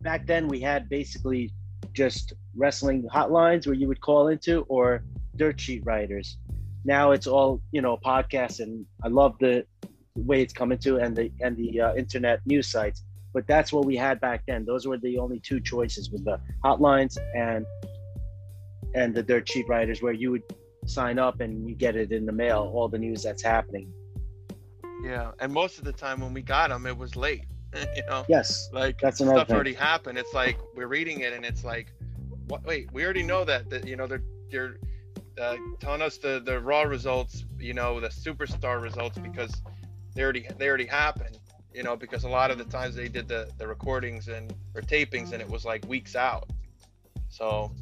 [0.01, 1.53] back then we had basically
[1.93, 5.03] just wrestling hotlines where you would call into or
[5.37, 6.39] dirt sheet writers.
[6.85, 9.65] Now it's all you know podcasts, and I love the
[10.15, 13.03] way it's coming to and the and the uh, internet news sites.
[13.33, 14.65] But that's what we had back then.
[14.65, 17.65] Those were the only two choices: was the hotlines and
[18.95, 20.43] and the dirt sheet writers, where you would
[20.87, 23.93] sign up and you get it in the mail, all the news that's happening.
[25.03, 27.47] Yeah, and most of the time when we got them, it was late.
[27.97, 28.25] you know.
[28.29, 28.69] Yes.
[28.73, 29.55] Like That's stuff thing.
[29.55, 30.19] already happened.
[30.19, 31.93] It's like we're reading it and it's like,
[32.47, 32.65] what?
[32.65, 33.71] Wait, we already know that.
[33.71, 34.77] That you know they're they're
[35.41, 37.45] uh, telling us the the raw results.
[37.59, 39.63] You know the superstar results because
[40.15, 41.39] they already they already happened.
[41.75, 44.83] You know because a lot of the times they did the the recordings and or
[44.83, 46.51] tapings and it was like weeks out.
[47.29, 47.73] So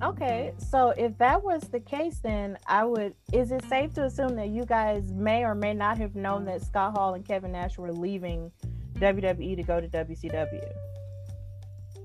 [0.00, 3.14] Okay, so if that was the case, then I would.
[3.32, 6.62] Is it safe to assume that you guys may or may not have known that
[6.62, 8.52] Scott Hall and Kevin Nash were leaving
[8.94, 10.87] WWE to go to WCW?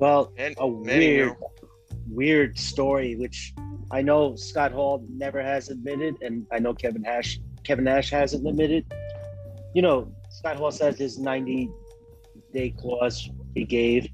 [0.04, 1.50] Well, and a weird, knew.
[2.10, 3.54] weird story, which
[3.90, 8.46] I know Scott Hall never has admitted, and I know Kevin Nash, Kevin Nash hasn't
[8.46, 8.84] admitted.
[9.74, 11.70] You know, Scott Hall says his 90
[12.54, 14.10] day clause he gave,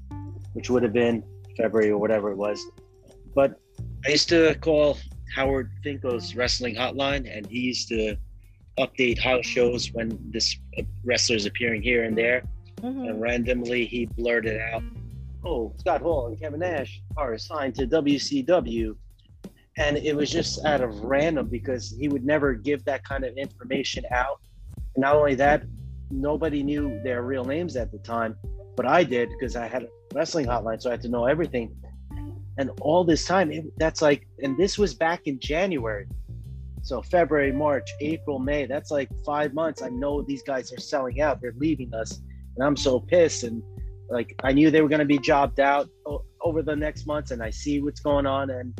[0.52, 1.24] which would have been
[1.56, 2.64] February or whatever it was.
[3.34, 3.58] But
[4.06, 4.96] I used to call
[5.34, 8.14] Howard Finkel's wrestling hotline, and he used to
[8.78, 10.56] update house shows when this
[11.02, 12.44] wrestler's appearing here and there
[12.76, 13.10] Mhm.
[13.10, 14.84] and randomly he blurted out,
[15.44, 18.96] "Oh, Scott Hall and Kevin Nash are assigned to WCW,"
[19.78, 23.36] and it was just out of random because he would never give that kind of
[23.36, 24.40] information out.
[24.94, 25.64] And not only that,
[26.10, 28.36] nobody knew their real names at the time,
[28.76, 31.74] but I did because I had a wrestling hotline, so I had to know everything.
[32.58, 36.06] And all this time, it, that's like, and this was back in January.
[36.82, 39.82] So February, March, April, May, that's like five months.
[39.82, 41.40] I know these guys are selling out.
[41.40, 42.20] They're leaving us
[42.56, 43.44] and I'm so pissed.
[43.44, 43.62] And
[44.10, 47.30] like I knew they were going to be jobbed out o- over the next months,
[47.30, 48.78] and I see what's going on, and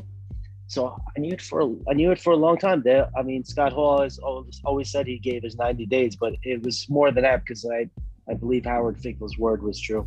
[0.66, 2.82] so I knew it for I knew it for a long time.
[2.82, 6.34] There, I mean, Scott Hall has always, always said he gave his 90 days, but
[6.42, 7.88] it was more than that because I
[8.30, 10.06] I believe Howard Finkel's word was true.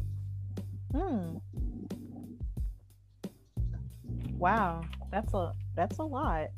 [0.91, 1.38] Hmm.
[4.38, 6.49] Wow, that's a that's a lot.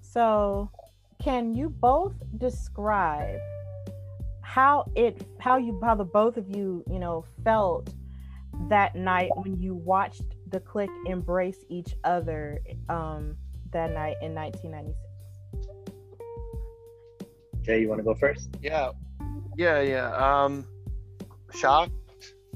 [0.00, 0.70] So,
[1.22, 3.40] can you both describe
[4.56, 7.92] how it how you how the both of you you know felt
[8.70, 13.36] that night when you watched the Kliq embrace each other um
[13.72, 14.96] that night in 1996?
[17.60, 18.48] Jay, you want to go first?
[18.62, 18.92] Yeah,
[19.58, 20.10] yeah, yeah.
[20.14, 20.66] Um,
[21.52, 21.92] shocked.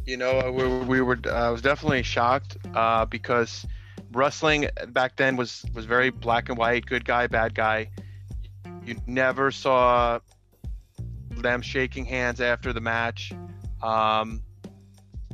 [0.07, 1.19] You know, we, we were.
[1.31, 3.67] I was definitely shocked uh, because
[4.13, 7.91] wrestling back then was was very black and white, good guy, bad guy.
[8.87, 10.21] You never saw
[11.43, 13.33] them shaking hands after the match.
[13.83, 14.43] Um,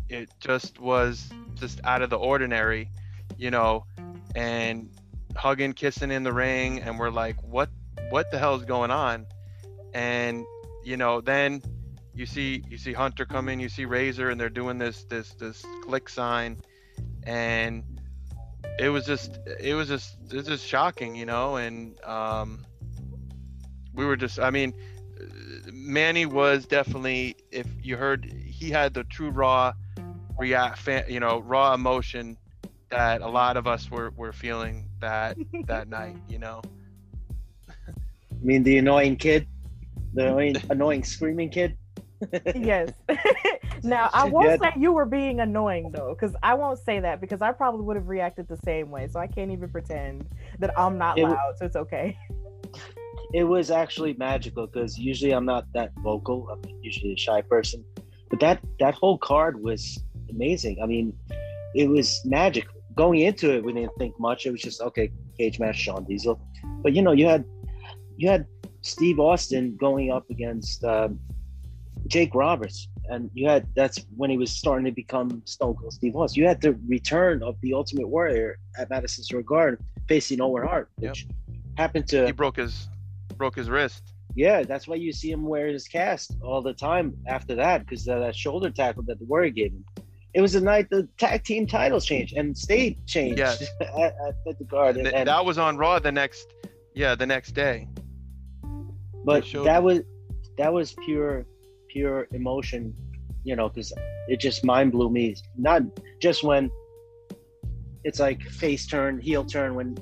[0.09, 2.91] it just was just out of the ordinary,
[3.37, 3.87] you know,
[4.35, 4.91] and
[5.35, 7.71] hugging, kissing in the ring, and we're like, what,
[8.11, 9.27] what the hell is going on?
[9.95, 10.45] And
[10.85, 11.63] you know, then
[12.15, 15.33] you see you see Hunter come in, you see Razor, and they're doing this this
[15.35, 16.59] this Kliq sign,
[17.25, 17.83] and
[18.79, 22.65] it was just it was just it was just shocking, you know, and um,
[23.95, 24.75] we were just I mean,
[25.73, 29.73] Mani was definitely if you heard he had the true raw
[30.39, 32.37] react fan, you know raw emotion
[32.91, 35.37] that a lot of us were were feeling that
[35.67, 36.63] that night, you know.
[37.69, 39.47] I mean, the annoying kid,
[40.13, 41.77] the annoying, annoying screaming kid.
[42.55, 42.91] yes.
[43.83, 44.57] now I won't Yeah.
[44.57, 47.97] say you were being annoying though, because I won't say that because I probably would
[47.97, 49.09] have reacted the same way.
[49.09, 50.27] So I can't even pretend
[50.59, 51.55] that I'm not It loud.
[51.59, 52.17] So it's okay.
[53.33, 56.49] It was actually magical because usually I'm not that vocal.
[56.51, 57.85] I'm usually a shy person,
[58.31, 60.81] but that that whole card was amazing.
[60.83, 61.13] I mean,
[61.75, 62.67] it was magic.
[62.95, 64.47] Going into it, we didn't think much.
[64.47, 66.41] It was just okay, cage match, Shawn Diesel.
[66.83, 67.45] But you know, you had
[68.17, 68.47] you had
[68.83, 71.19] Steve Austin going up against um,
[72.07, 76.15] Jake Roberts, and you had that's when he was starting to become Stone Cold Steve
[76.17, 76.43] Austin.
[76.43, 80.89] You had the return of the Ultimate Warrior at Madison Square Garden facing Owen Hart,
[81.01, 81.11] Yep.
[81.11, 81.27] which
[81.77, 82.89] happened to He broke his
[83.37, 84.13] broke his wrist.
[84.35, 88.07] Yeah, that's why you see him wear his cast all the time after that because
[88.09, 89.85] of that shoulder tackle that the Warrior gave him.
[90.35, 93.63] It was the night the tag team titles changed and state changed Yes.
[93.81, 94.15] at, at,
[94.47, 95.05] at the Garden.
[95.05, 96.53] Th- and- that was on Raw the next,
[96.95, 97.89] yeah, the next day.
[99.25, 100.01] but that was
[100.59, 101.47] that was pure
[101.89, 102.95] pure emotion
[103.45, 103.93] you know because
[104.29, 105.83] it just mind blew me not
[106.21, 106.71] just when
[108.05, 109.97] it's like face turn heel turn when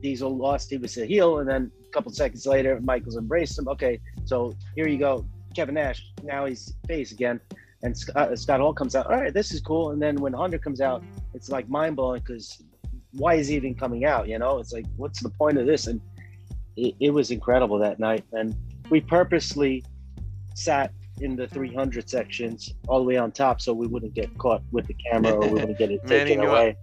[0.00, 3.68] diesel lost he was a heel and then a couple seconds later michaels embraced him.
[3.68, 6.04] Okay so here you go kevin nash.
[6.22, 7.40] Now he's face again.
[7.82, 9.06] And scott, scott hall comes out.
[9.06, 9.90] All right this is cool.
[9.90, 11.02] And then when hunter comes out
[11.34, 12.62] it's like mind-blowing because
[13.12, 14.58] why is he even coming out you know?
[14.58, 15.86] It's like what's the point of this?
[15.86, 16.00] And
[16.76, 18.24] it, it was incredible that night.
[18.32, 18.54] And
[18.90, 19.84] we purposely
[20.54, 24.62] sat in the 300 sections all the way on top so we wouldn't get caught
[24.72, 26.76] with the camera or we wouldn't get it Man, he taken knew away.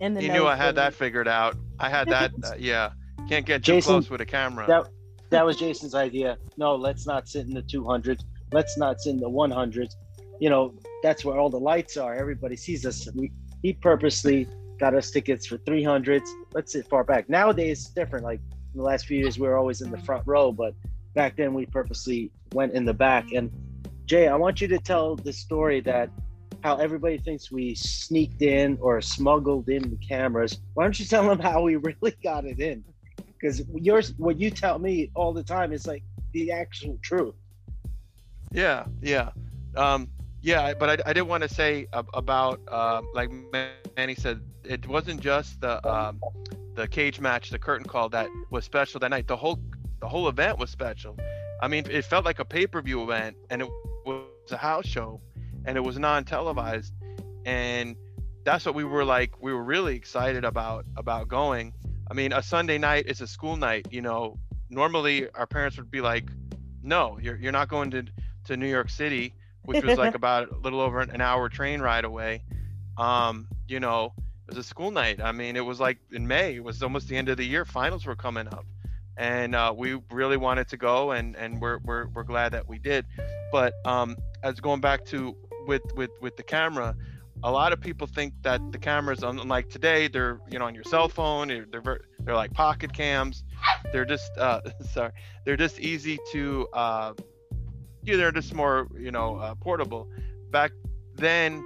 [0.00, 1.56] In the He knew I had that figured out.
[1.78, 2.32] I had that.
[2.42, 2.90] uh, yeah,
[3.28, 4.66] can't get too Jason, close with a camera.
[4.66, 4.88] That
[5.30, 6.38] that was Jason's idea.
[6.56, 8.22] No, let's not sit in the 200s.
[8.52, 9.94] Let's not sit in the 100s.
[10.38, 12.14] You know, that's where all the lights are.
[12.14, 13.08] Everybody sees us.
[13.14, 14.46] We, he purposely
[14.78, 16.28] got us tickets for 300s.
[16.52, 17.28] Let's sit far back.
[17.28, 18.24] Nowadays, it's different.
[18.24, 18.40] Like
[18.74, 20.74] in the last few years, we are always in the front row, but
[21.14, 23.32] back then we purposely went in the back.
[23.32, 23.50] And
[24.06, 26.10] Jay, I want you to tell the story that
[26.62, 30.60] how everybody thinks we sneaked in or smuggled in the cameras.
[30.74, 32.84] Why don't you tell them how we really got it in?
[33.38, 37.34] Because yours, what you tell me all the time is like the actual truth.
[38.52, 39.30] Yeah, yeah,
[39.76, 40.08] um,
[40.40, 40.74] yeah.
[40.74, 43.30] But I, I did want to say about um, like
[43.96, 46.20] Manny said, it wasn't just the um,
[46.74, 49.26] the cage match, the curtain call that was special that night.
[49.26, 49.58] The whole
[50.00, 51.16] the whole event was special.
[51.60, 53.68] I mean, it felt like a pay per view event, and it
[54.04, 55.20] was a house show,
[55.64, 56.92] and it was non televised,
[57.44, 57.96] and
[58.44, 59.42] that's what we were like.
[59.42, 61.72] We were really excited about about going.
[62.10, 63.86] I mean, a Sunday night is a school night.
[63.90, 64.38] You know,
[64.70, 66.30] normally our parents would be like,
[66.82, 68.04] "No, you're you're not going to
[68.46, 69.32] to New York City,"
[69.64, 72.42] which was like about a little over an hour train ride away.
[72.96, 75.20] Um, you know, it was a school night.
[75.20, 76.56] I mean, it was like in May.
[76.56, 77.64] It was almost the end of the year.
[77.64, 78.66] Finals were coming up,
[79.16, 82.78] and uh, we really wanted to go, and and we're we're we're glad that we
[82.78, 83.06] did.
[83.50, 85.34] But um, as going back to
[85.66, 86.94] with with with the camera,
[87.44, 90.82] a lot of people think that the cameras, unlike today, they're you know on your
[90.84, 91.48] cell phone.
[91.48, 93.44] They're they're, they're like pocket cams.
[93.92, 95.12] They're just uh, sorry.
[95.44, 96.66] They're just easy to.
[96.72, 97.12] Uh,
[98.02, 100.08] yeah, they're just more you know uh, portable.
[100.50, 100.72] Back
[101.16, 101.62] then,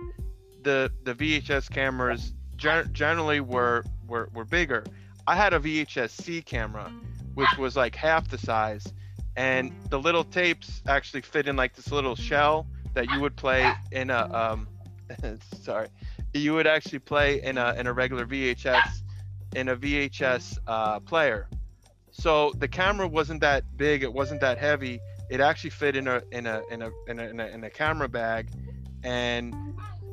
[0.62, 4.84] the the VHS cameras gen- generally were, were were bigger.
[5.28, 6.92] I had a VHS C camera,
[7.34, 8.92] which was like half the size,
[9.36, 13.70] and the little tapes actually fit in like this little shell that you would play
[13.92, 14.66] in a um,
[15.62, 15.88] sorry,
[16.34, 19.02] you would actually play in a in a regular VHS
[19.54, 21.48] in a VHS uh, player.
[22.10, 25.00] So the camera wasn't that big, it wasn't that heavy.
[25.30, 27.70] It actually fit in a in a in a in a, in a, in a
[27.70, 28.50] camera bag,
[29.02, 29.54] and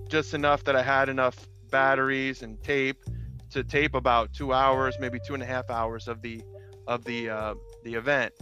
[0.07, 3.03] just enough that I had enough batteries and tape
[3.51, 6.41] to tape about two hours, maybe two and a half hours of the
[6.87, 8.33] of the uh, the event.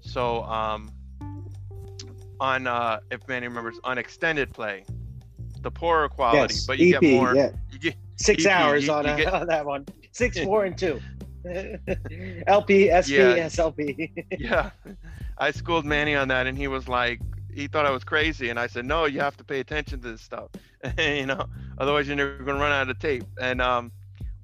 [0.00, 0.90] So um,
[2.38, 4.84] on uh, if Mani remembers on extended play,
[5.62, 7.34] the poorer quality, yes, but you EP, get more.
[7.34, 7.50] yeah.
[7.70, 9.86] You get Six EP, hours you- on, you a, get- on that one.
[10.12, 11.00] Six, four, and two.
[12.46, 13.48] LP, SP, Yeah.
[13.48, 14.26] SLP.
[14.38, 14.70] yeah
[15.38, 17.18] i schooled mani on that and he was like
[17.50, 20.10] he thought i was crazy and i said no you have to pay attention to
[20.10, 20.50] this stuff
[20.98, 21.46] you know
[21.78, 23.90] otherwise you're never going to run out of tape and um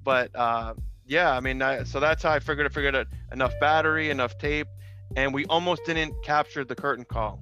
[0.03, 0.73] but uh
[1.05, 4.35] yeah i mean I, so that's how i figured i figured out enough battery enough
[4.39, 4.67] tape
[5.15, 7.39] and we almost didn't capture the curtain call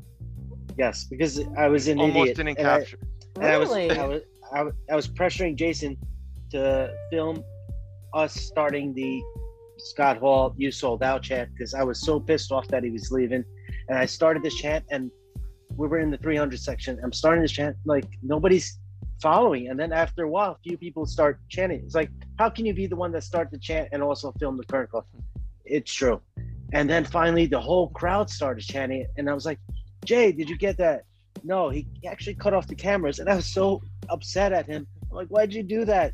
[0.78, 2.36] yes, because I was an almost idiot.
[2.38, 2.97] didn't and I- capture
[3.38, 3.91] And I was, Really?
[3.91, 4.21] I was,
[4.53, 5.97] I was, I was pressuring Jason
[6.51, 7.43] to film
[8.13, 9.21] us starting the
[9.77, 13.11] Scott Hall "You Sold Out" chant because I was so pissed off that he was
[13.11, 13.43] leaving,
[13.89, 15.11] and I started this chant, and
[15.75, 16.99] we were in the 300 section.
[17.03, 18.79] I'm starting this chant, like nobody's
[19.21, 21.81] following, and then after a while, a few people start chanting.
[21.83, 22.09] It's like,
[22.39, 24.88] how can you be the one that start the chant and also film the curtain
[24.91, 25.05] call?
[25.65, 26.21] It's true.
[26.73, 29.59] And then finally, the whole crowd started chanting it, and I was like,
[30.05, 31.03] Jay, did you get that?
[31.46, 34.88] No, he actually cut off the cameras, and I was so upset at him.
[35.10, 36.14] I'm like, why'd you do that?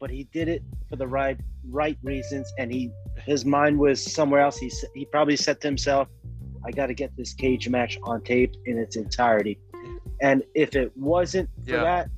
[0.00, 1.38] But he did it for the right
[1.70, 2.90] right reasons, and he
[3.24, 4.58] his mind was somewhere else.
[4.58, 6.08] He he probably said to himself,
[6.66, 9.58] I got to get this cage match on tape in its entirety.
[10.20, 11.84] And if it wasn't for Yeah.
[11.84, 12.10] that,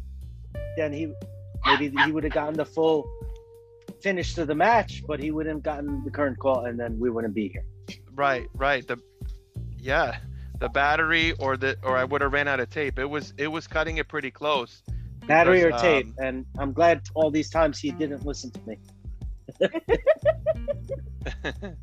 [0.79, 1.12] then he
[1.67, 3.07] maybe he would have gotten the full
[4.01, 7.11] finish to the match, but he wouldn't have gotten the curtain call, and then we
[7.11, 7.65] wouldn't be here.
[8.15, 8.97] right right the
[9.79, 10.17] yeah
[10.59, 13.48] the battery or the or i would have ran out of tape it was it
[13.48, 14.82] was cutting it pretty close
[15.26, 18.78] Battery or tape, um, and I'm glad all these times he didn't listen to me.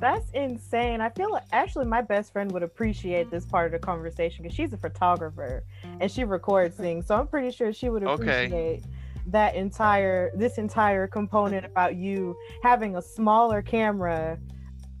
[0.00, 1.00] That's insane.
[1.00, 4.54] I feel like actually my best friend would appreciate this part of the conversation because
[4.54, 5.64] she's a photographer
[6.00, 7.06] and she records things.
[7.06, 8.46] So I'm pretty sure she would Okay.
[8.46, 8.84] appreciate
[9.28, 14.38] that entire this entire component about you having a smaller camera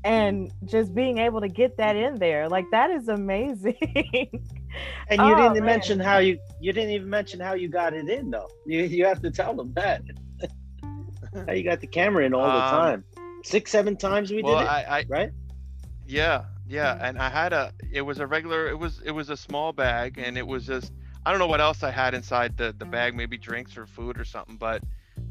[0.04, 2.48] and just being able to get that in there.
[2.48, 3.76] Like that is amazing.
[5.08, 5.66] And you Oh, didn't man.
[5.66, 8.48] mention how you you didn't even mention how you got it in though.
[8.64, 10.00] You you have to tell them that.
[11.46, 13.04] how you got the camera in all the Um, time.
[13.44, 15.30] Six, seven times we well, did it, I, I right?
[16.06, 17.72] Yeah, yeah, and I had a.
[17.92, 18.68] It was a regular.
[18.68, 20.92] It was it was a small bag, and it was just.
[21.26, 23.14] I don't know what else I had inside the the bag.
[23.14, 24.56] Maybe drinks or food or something.
[24.56, 24.82] But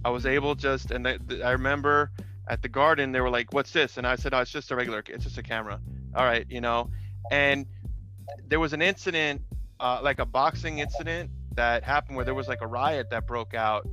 [0.05, 2.11] I was able just, and the, the, I remember
[2.51, 4.75] at the garden they were like, "What's this?" And I said, "Oh, it's just a
[4.75, 5.03] regular.
[5.07, 5.79] It's just a camera."
[6.15, 6.91] All right, you know.
[7.31, 7.65] And
[8.47, 9.41] there was an incident,
[9.79, 13.53] uh, like a boxing incident that happened where there was like a riot that broke
[13.53, 13.87] out.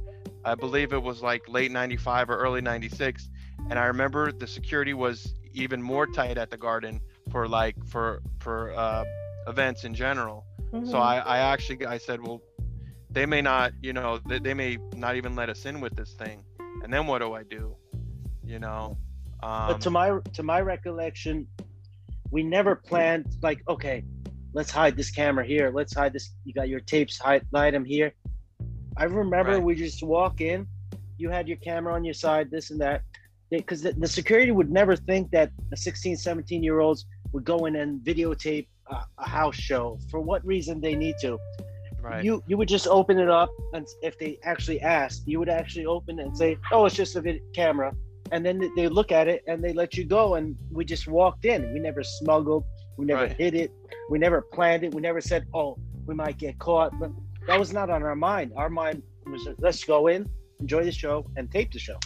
[0.45, 3.31] I believe it was like late '95 or early '96
[3.71, 7.01] and I remember the security was even more tight at the garden
[7.31, 9.05] for like for for uh,
[9.47, 10.45] events in general.
[10.73, 10.91] Mhm.
[10.91, 12.41] So I, I actually I said, well,
[13.11, 16.13] they may not, you know, they, they may not even let us in with this
[16.15, 16.45] thing,
[16.83, 17.77] and then what do I do?
[18.49, 18.97] You know,
[19.43, 21.47] um, but to my to my recollection,
[22.31, 24.05] we never planned like, okay,
[24.55, 25.71] let's hide this camera here.
[25.71, 26.33] Let's hide this.
[26.47, 28.15] You got your tapes, hide, hide them here.
[28.97, 29.63] I remember Right.
[29.63, 30.67] we just walk in.
[31.19, 33.03] You had your camera on your side, this and that.
[33.51, 37.67] Because the, the security would never think that the 16, 17 year olds would go
[37.67, 39.99] in and videotape a, a house show.
[40.11, 41.39] For what reason they need to.
[42.01, 45.51] right, You you would just open it up, and if they actually asked, you would
[45.51, 47.93] actually open it and say, "Oh, it's just a vid- camera,"
[48.33, 50.35] and then they- they look at it and they let you go.
[50.35, 51.73] And we just walked in.
[51.73, 52.65] We never smuggled.
[52.97, 53.37] We never Right.
[53.37, 53.73] hid it.
[54.11, 54.95] We never planned it.
[54.95, 57.11] We never said, "Oh, we might get caught." But
[57.47, 58.53] that was not on our mind.
[58.57, 60.29] Our mind was, "Let's go in,
[60.61, 61.99] enjoy the show, and tape the show."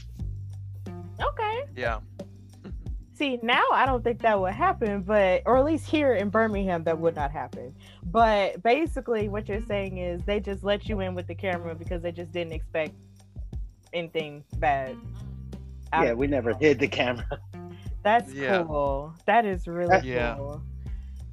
[1.21, 1.65] okay.
[1.77, 2.01] yeah,
[3.15, 6.83] See, now I don't think that would happen, but or at least here in Birmingham
[6.85, 7.75] that would not happen.
[8.05, 12.03] But basically what you're saying is they just let you in with the camera because
[12.03, 12.95] they just didn't expect
[13.93, 14.97] anything bad.
[15.93, 16.29] Out Yeah, we it.
[16.29, 17.27] never hid the camera.
[18.05, 18.67] That's Yeah.
[18.67, 19.15] cool.
[19.27, 20.37] That is really Yeah.
[20.37, 20.63] cool.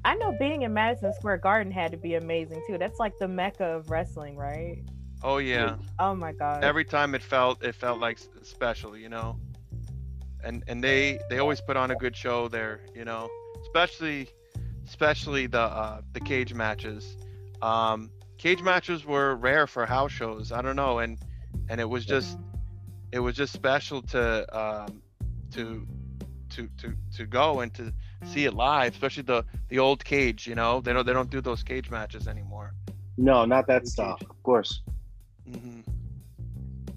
[0.04, 2.78] I know being in Madison Square Garden had to be amazing too.
[2.78, 4.82] That's like the mecca of wrestling, right?
[5.22, 5.76] oh yeah.
[5.98, 6.64] Oh my god.
[6.64, 9.38] Every time it felt it felt like special, you know.
[10.42, 13.28] And and they they always put on a good show there, you know,
[13.62, 14.28] especially
[14.86, 17.16] especially the uh, the cage matches.
[17.62, 20.52] Um, cage matches were rare for house shows.
[20.52, 21.18] I don't know, and
[21.68, 22.38] and it was just
[23.12, 25.02] it was just special to um,
[25.52, 25.86] to
[26.50, 27.92] to to to go and to
[28.24, 30.46] see it live, especially the the old cage.
[30.46, 32.74] You know, they don't they don't do those cage matches anymore.
[33.16, 34.22] No, not that stuff.
[34.22, 34.82] Of course.
[35.48, 35.80] Mm-hmm.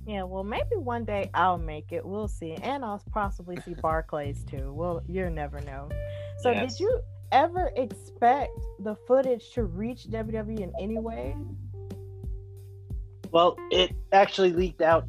[0.06, 2.06] Yeah, well, maybe one day I'll make it.
[2.06, 4.74] We'll see, and I'll possibly see Barclays too.
[4.74, 5.90] Well, you never know.
[6.40, 6.74] So, Yes.
[6.74, 7.02] did you
[7.32, 11.36] ever expect the footage to reach WWE in any way?
[13.32, 15.08] Well, it actually leaked out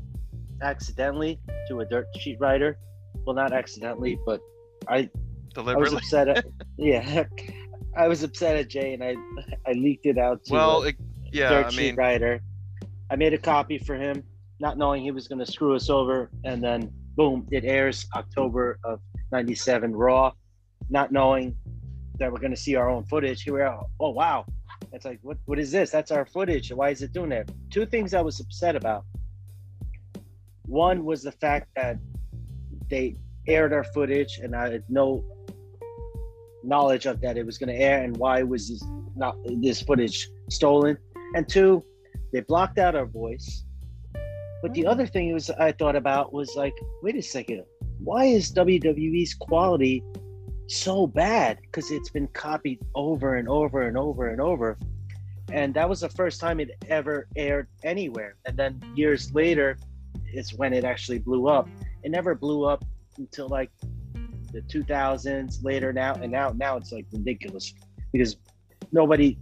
[0.62, 2.78] accidentally to a dirt sheet writer.
[3.26, 4.40] Well, not accidentally, but
[4.88, 5.10] I I was
[5.54, 5.96] Deliberately.
[5.98, 6.44] upset at
[6.78, 7.24] yeah,
[7.96, 9.14] I was upset at Jay, and I
[9.66, 10.96] I leaked it out to Well, a it,
[11.32, 12.40] yeah, dirt I sheet mean, writer.
[13.10, 14.22] I made a copy for him,
[14.60, 18.78] not knowing he was going to screw us over, and then boom, it airs October
[18.84, 19.00] of
[19.32, 20.32] '97 Raw,
[20.90, 21.56] not knowing
[22.18, 23.42] that we're going to see our own footage.
[23.42, 23.80] Here we are.
[24.00, 24.44] Oh wow,
[24.92, 25.90] it's like what what is this?
[25.90, 26.72] That's our footage.
[26.72, 27.50] Why is it doing that?
[27.70, 29.04] Two things I was upset about.
[30.66, 31.98] One was the fact that
[32.88, 35.24] they aired our footage, and I had no
[36.62, 38.82] knowledge of that it was going to air, and why was this
[39.16, 40.96] not this footage stolen?
[41.34, 41.84] And two,
[42.32, 43.64] they blocked out our voice.
[44.62, 47.64] But the other thing was I thought about was like, wait a second,
[47.98, 50.02] why is WWE's quality
[50.68, 51.58] so bad?
[51.60, 54.78] Because it's been copied over and over and over and over.
[55.52, 58.36] And that was the first time it ever aired anywhere.
[58.46, 59.76] And then years later
[60.36, 61.68] is when it actually blew up.
[62.02, 62.84] It never blew up
[63.18, 63.70] until like
[64.52, 67.74] the 2000s later now and now now it's like ridiculous
[68.12, 68.36] because
[68.92, 69.36] nobody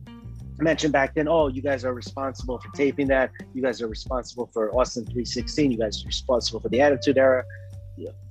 [0.58, 3.30] mentioned back then oh you guys are responsible for taping that.
[3.54, 7.44] You guys are responsible for austin 316 you guys are responsible for the attitude era.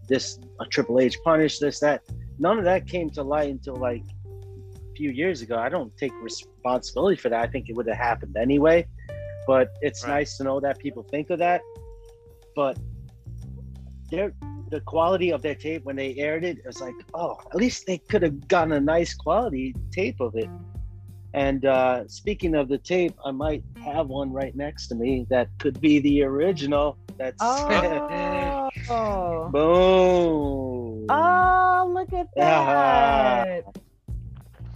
[0.08, 2.02] This a triple h punish this that.
[2.40, 5.58] None of that came to light until like a few years ago.
[5.58, 7.40] I don't take responsibility for that.
[7.42, 8.88] I think it would have happened anyway
[9.48, 10.16] but it's Right.
[10.16, 11.62] nice to know that people think of that
[12.56, 12.78] but
[14.10, 14.34] they're
[14.70, 17.86] the quality of their tape when they aired it, it was like, oh, at least
[17.86, 20.50] they could have gotten a nice quality tape of it.
[21.34, 25.50] And uh, speaking of the tape, I might have one right next to me that
[25.60, 26.98] could be the original.
[27.18, 28.70] That's Oh,
[29.52, 31.08] boom.
[31.10, 33.81] oh, look at that!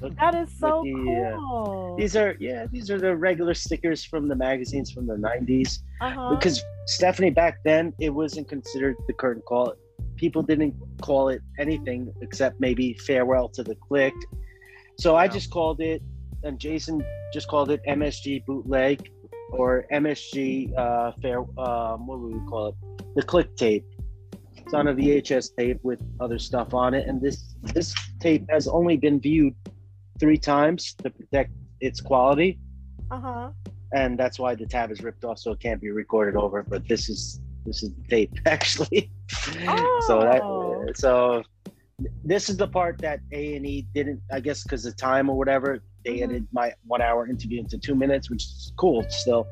[0.06, 1.95] Look, That is so the, uh, cool.
[1.97, 5.80] these are yeah, these are the regular stickers from the magazines from the '90s.
[5.99, 6.36] uh-huh.
[6.36, 9.74] Because Stephanie, back then, it wasn't considered the curtain call.
[10.16, 14.14] People didn't call it anything except maybe farewell to the Kliq.
[14.99, 16.03] So I just called it,
[16.43, 17.03] and Jason
[17.34, 19.10] just called it MSG bootleg
[19.49, 21.39] or MSG uh, fair.
[21.60, 22.76] Um, what would we call it?
[23.16, 23.86] The Kliq tape.
[24.58, 28.68] It's on a VHS tape with other stuff on it, and this this tape has
[28.68, 29.56] only been viewed
[30.20, 31.51] three times to protect
[31.82, 32.59] its quality
[33.11, 33.49] uh-huh.
[33.93, 36.88] and that's why the tab is ripped off so it can't be recorded over but
[36.88, 39.11] this is this is tape actually
[40.07, 40.24] so Oh.
[40.30, 41.43] that so
[42.24, 45.38] this is the part that a and e didn't i guess because of time or
[45.38, 46.24] whatever they Mhm.
[46.24, 49.47] edited my one hour interview into two minutes which is cool still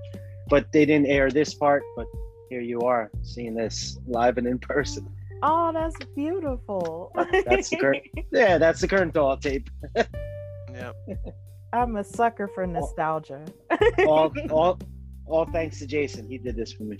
[0.50, 2.06] but they didn't air this part but
[2.50, 5.08] here you are seeing this live and in person
[5.46, 7.12] Oh, that's beautiful.
[7.46, 9.70] that's the current yeah that's the curtain call tape
[10.74, 10.96] Yep.
[11.74, 13.46] I'm a sucker for nostalgia.
[14.08, 14.80] all all
[15.26, 16.98] all thanks to jason he did this for me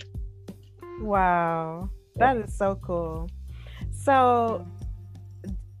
[1.00, 1.90] Wow.
[2.16, 3.28] That is so cool.
[3.90, 4.66] So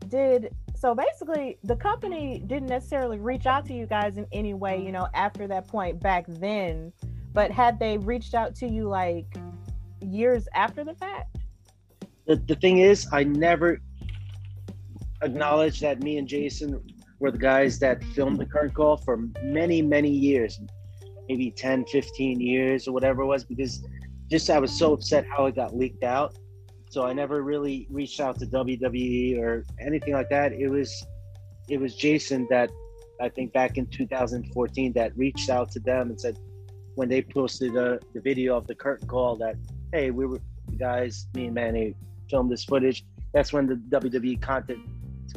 [0.08, 4.82] did so basically the company didn't necessarily reach out to you guys in any way,
[4.82, 6.92] you know, after that point back then,
[7.32, 9.26] but had they reached out to you like
[10.00, 11.36] years after the fact?
[12.26, 13.80] the, the thing is, I never
[15.22, 16.82] acknowledged that me and Jason
[17.24, 20.60] were the guys that filmed the curtain call for many, many years,
[21.26, 23.82] maybe 10, 15 years or whatever it was, because
[24.30, 26.36] just I was so upset how it got leaked out.
[26.90, 30.52] So I never really reached out to WWE or anything like that.
[30.52, 31.06] It was
[31.70, 32.70] it was Jason that
[33.22, 36.38] I think back in 2014 that reached out to them and said
[36.94, 39.56] when they posted uh, the video of the curtain call that
[39.92, 41.94] hey we were the guys me and Mani
[42.28, 43.02] filmed this footage.
[43.32, 44.78] That's when the WWE contact,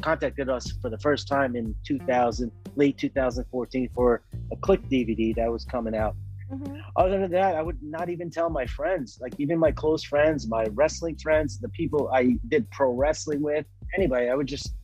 [0.02, 4.22] contacted us for the first time in 2000, late 2014 for
[4.52, 6.14] a Kliq DVD that was coming out.
[6.50, 6.80] Mhm.
[6.96, 10.48] Other than that, I would not even tell my friends, like even my close friends,
[10.48, 14.28] my wrestling friends, the people I did pro wrestling with, anybody.
[14.28, 14.74] I would just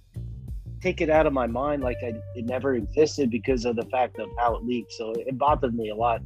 [0.81, 4.19] take it out of my mind like I, it never existed because of the fact
[4.19, 4.93] of how it leaked.
[4.93, 6.21] So it bothered me a lot.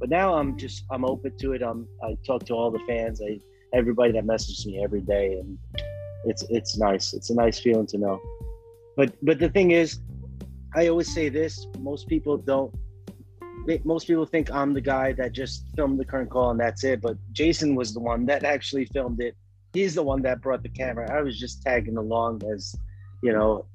[0.00, 1.62] But now I'm just I'm open to it.
[1.62, 3.22] I'm I talk to all the fans.
[3.22, 3.38] I
[3.72, 5.58] everybody that messages me every day, and
[6.24, 7.12] it's it's nice.
[7.12, 8.20] It's a nice feeling to know.
[8.96, 10.00] But but the thing is,
[10.74, 12.72] I always say this: most people don't.
[13.66, 16.82] they- Most people think I'm the guy that just filmed the curtain call and that's
[16.84, 17.00] it.
[17.00, 19.34] But Jason was the one that actually filmed it.
[19.72, 21.10] He's the one that brought the camera.
[21.10, 22.74] I was just tagging along as,
[23.22, 23.66] you know,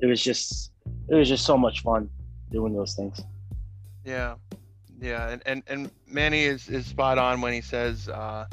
[0.00, 0.72] it was just
[1.08, 2.08] it was just so much fun
[2.50, 3.20] doing those things.
[4.04, 4.34] Yeah,
[5.00, 8.46] yeah, and and, and Mani is, is spot on when he says uh,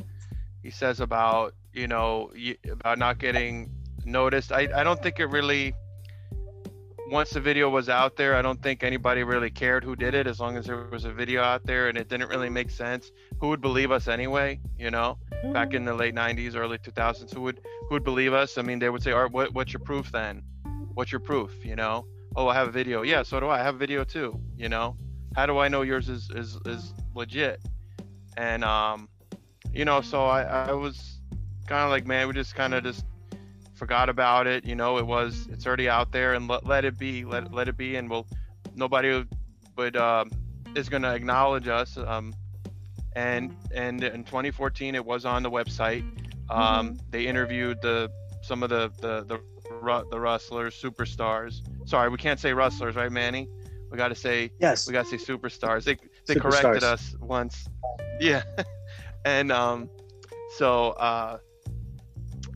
[0.64, 2.32] he says about you know
[2.70, 3.70] about not getting
[4.06, 4.52] noticed.
[4.52, 5.74] I I don't think it really
[7.12, 10.28] once the video was out there, I don't think anybody really cared who did it
[10.28, 13.12] as long as there was a video out there and it didn't really make sense.
[13.42, 14.62] Who would believe us anyway?
[14.78, 15.18] You know,
[15.52, 17.60] back in the late 90s, early 2000s, who would
[17.90, 18.58] who would believe us?
[18.58, 20.42] I mean, they would say, "All right, what, what's your proof then?
[20.94, 22.06] What's your proof?" You know,
[22.38, 23.60] "Oh, I have a video." Yeah, so do I.
[23.60, 24.40] I have a video too.
[24.56, 24.96] You know,
[25.36, 27.62] how do I know yours is is is legit?
[28.38, 29.10] And um,
[29.74, 31.21] you know, so I I was
[31.72, 33.06] kind of like, man, we just kind of just
[33.76, 34.66] forgot about it.
[34.66, 37.70] You know, it was it's already out there, and let, let it be, let let
[37.70, 38.28] it be, and we'll
[38.76, 39.26] nobody
[39.78, 40.30] would um,
[40.76, 41.98] is gonna acknowledge us.
[41.98, 42.34] Um,
[43.16, 46.04] and and in 2014, it was on the website.
[46.50, 48.12] Um, They interviewed the
[48.42, 49.40] some of the the the
[50.12, 51.62] the wrestlers, superstars.
[51.88, 53.48] Sorry, we can't say wrestlers, right, Mani?
[53.90, 54.88] We got to say Yes.
[54.88, 55.86] we got to say superstars.
[55.86, 55.96] They
[56.28, 57.70] they corrected us once.
[58.20, 58.44] Yeah,
[59.26, 59.90] and um,
[60.58, 61.38] so uh,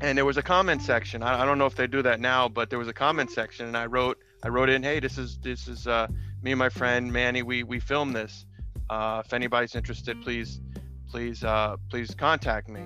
[0.02, 1.24] and there was a comment section.
[1.24, 3.68] I, I don't know if they do that now, but there was a comment section,
[3.68, 6.08] and I wrote I wrote in, hey, this is this is uh,
[6.41, 7.43] me and my friend Mani.
[7.43, 8.46] We we filmed this.
[8.89, 10.62] Uh, if anybody's interested, please
[11.10, 12.82] please uh, please contact me.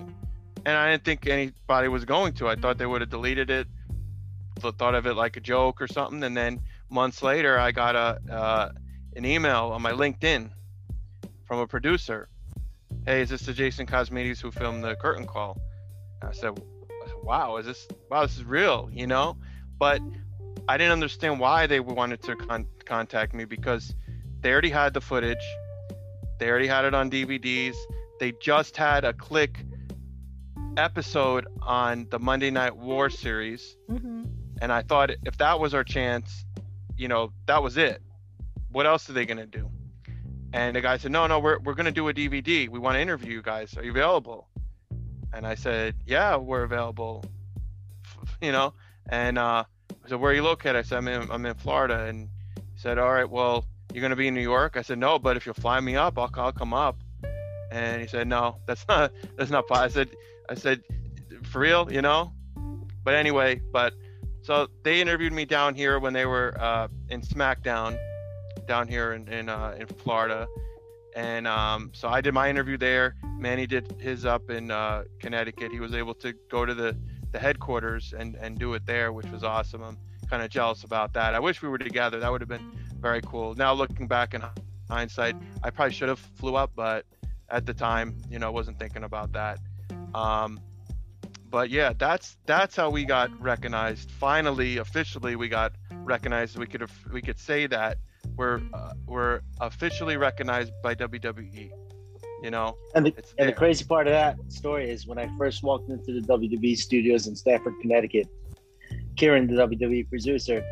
[0.65, 2.47] And I didn't think anybody was going to.
[2.47, 3.67] I thought they would have deleted it,
[4.61, 6.23] th- thought of it like a joke or something.
[6.23, 8.71] And then months later, I got a uh,
[9.15, 10.51] an email on my LinkedIn
[11.45, 12.29] from a producer.
[13.05, 15.59] Hey, is this the Jason Cosmides who filmed the curtain call?
[16.21, 16.61] I said,
[17.23, 18.21] Wow, is this wow?
[18.23, 19.37] This is real, you know?
[19.77, 20.01] But
[20.67, 23.93] I didn't understand why they wanted to con- contact me because
[24.41, 25.37] they already had the footage.
[26.39, 27.75] They already had it on DVDs.
[28.19, 29.55] They just had a Kliq
[30.77, 34.29] episode on the Monday Night War series, Mhm.
[34.61, 36.45] and I thought if that was our chance,
[36.97, 38.01] you know, that was it.
[38.71, 39.69] What else are they gonna do?
[40.53, 42.67] And the guy said, No, no, we're we're gonna do a DVD.
[42.69, 43.77] We want to interview you guys.
[43.77, 44.48] Are you available?
[45.33, 47.23] And I said, Yeah, we're available.
[48.41, 48.73] You know,
[49.09, 49.63] and uh,
[50.05, 52.79] I said, "Where are you located?" I said, "I'm in I'm in Florida." And he
[52.79, 55.45] said, "All right, well, you're gonna be in New York?" I said, "No, but if
[55.45, 56.97] you'll fly me up, I'll I'll come up."
[57.71, 60.09] And he said, "No, that's not that's not." I said,
[60.49, 60.83] "I said,
[61.43, 62.33] for real, you know?"
[63.03, 63.93] But anyway, but
[64.41, 67.97] so they interviewed me down here when they were uh, in SmackDown,
[68.67, 70.47] down here in in, uh, in Florida,
[71.19, 73.15] and um, so I did my interview there.
[73.37, 75.69] Manny did his up in uh, Connecticut.
[75.69, 76.95] He was able to go to the
[77.33, 79.83] the headquarters and and do it there, which was awesome.
[79.83, 79.97] I'm
[80.29, 81.35] kind of jealous about that.
[81.35, 82.19] I wish we were together.
[82.21, 83.53] That would have been very cool.
[83.53, 84.41] Now looking back in
[84.89, 87.05] hindsight, I probably should have flew up, but
[87.49, 89.59] at the time, you know, I wasn't thinking about that.
[90.13, 90.61] Um,
[91.49, 94.09] but yeah, that's that's how we got recognized.
[94.09, 96.57] Finally, officially, we got recognized.
[96.57, 97.97] We could we could say that
[98.35, 101.71] we're uh, we're officially recognized by WWE.
[102.41, 105.61] You know, and the, and the crazy part of that story is when I first
[105.61, 108.27] walked into the WWE studios in Stamford, Connecticut.
[109.17, 110.63] Kieran, the WWE producer,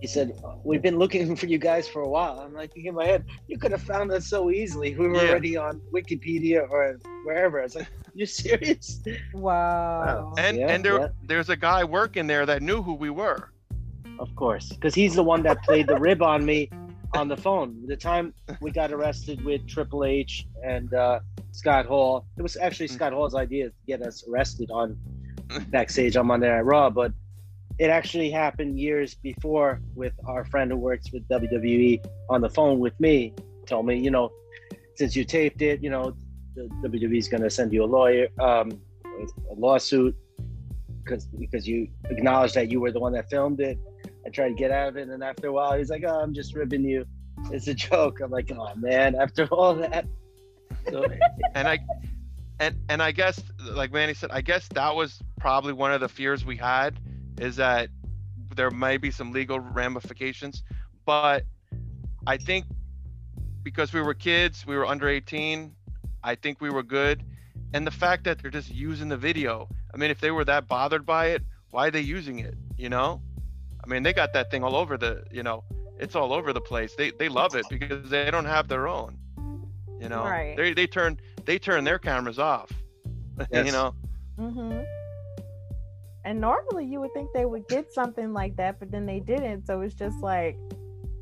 [0.00, 0.32] he said,
[0.64, 3.58] "We've been looking for you guys for a while." I'm like, in my head, you
[3.58, 4.94] could have found us so easily.
[4.94, 5.30] We were yeah.
[5.30, 7.60] already on Wikipedia or wherever.
[7.60, 9.02] I was like, "You serious?"
[9.34, 10.32] Wow.
[10.38, 11.08] And yeah, and there yeah.
[11.24, 13.50] there's a guy working there that knew who we were.
[14.18, 16.70] Of course, because he's the one that played the rib on me
[17.14, 17.86] on the phone.
[17.86, 21.20] The time we got arrested with Triple H and uh,
[21.52, 22.94] Scott Hall, it was actually mm.
[22.94, 24.96] Scott Hall's idea to get us arrested on
[25.68, 27.12] backstage on Monday Night Raw, but
[27.78, 32.78] it actually happened years before with our friend who works with WWE on the phone
[32.78, 33.34] with me.
[33.66, 34.30] Told me, you know,
[34.96, 36.14] since you taped it, you know,
[36.54, 38.80] the WWE is going to send you a lawyer, um,
[39.50, 40.14] a lawsuit,
[41.02, 43.78] because because you acknowledged that you were the one that filmed it.
[44.26, 46.34] I tried to get out of it, and after a while, he's like, "Oh, I'm
[46.34, 47.06] just ribbing you.
[47.50, 50.06] It's a joke." I'm like, "Oh man!" After all that,
[50.90, 51.06] so,
[51.54, 51.78] and I
[52.58, 53.42] and and I guess,
[53.72, 56.98] like Mani said, I guess that was probably one of the fears we had
[57.38, 57.88] is that
[58.54, 60.62] there may be some legal ramifications,
[61.06, 61.44] but
[62.26, 62.66] I think
[63.62, 65.74] because we were kids, we were under 18,
[66.22, 67.24] I think we were good.
[67.72, 70.66] And the fact that they're just using the video, I mean, if they were that
[70.66, 72.54] bothered by it, why are they using it?
[72.76, 73.22] You know?
[73.82, 75.64] I mean, they got that thing all over the, you know,
[75.98, 76.94] it's all over the place.
[76.94, 79.18] They they love it because they don't have their own.
[80.00, 80.56] You know, right.
[80.56, 82.70] they they turn they turn their cameras off.
[83.50, 83.64] Yes.
[83.64, 83.94] you know.
[84.38, 84.84] Mhm.
[86.26, 89.66] And normally you would think they would get something like that, but then they didn't.
[89.66, 90.58] So it's just like,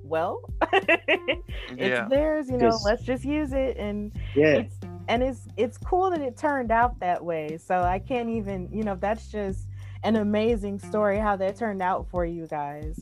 [0.02, 0.40] well,
[0.72, 1.40] it's
[1.76, 2.08] yeah.
[2.08, 3.76] theirs, you know, let's just use it.
[3.76, 4.46] And yeah.
[4.48, 4.74] it's
[5.06, 7.56] and it's it's cool that it turned out that way.
[7.56, 9.67] So I can't even, you know, that's just
[10.04, 13.00] an amazing story how that turned out for you guys.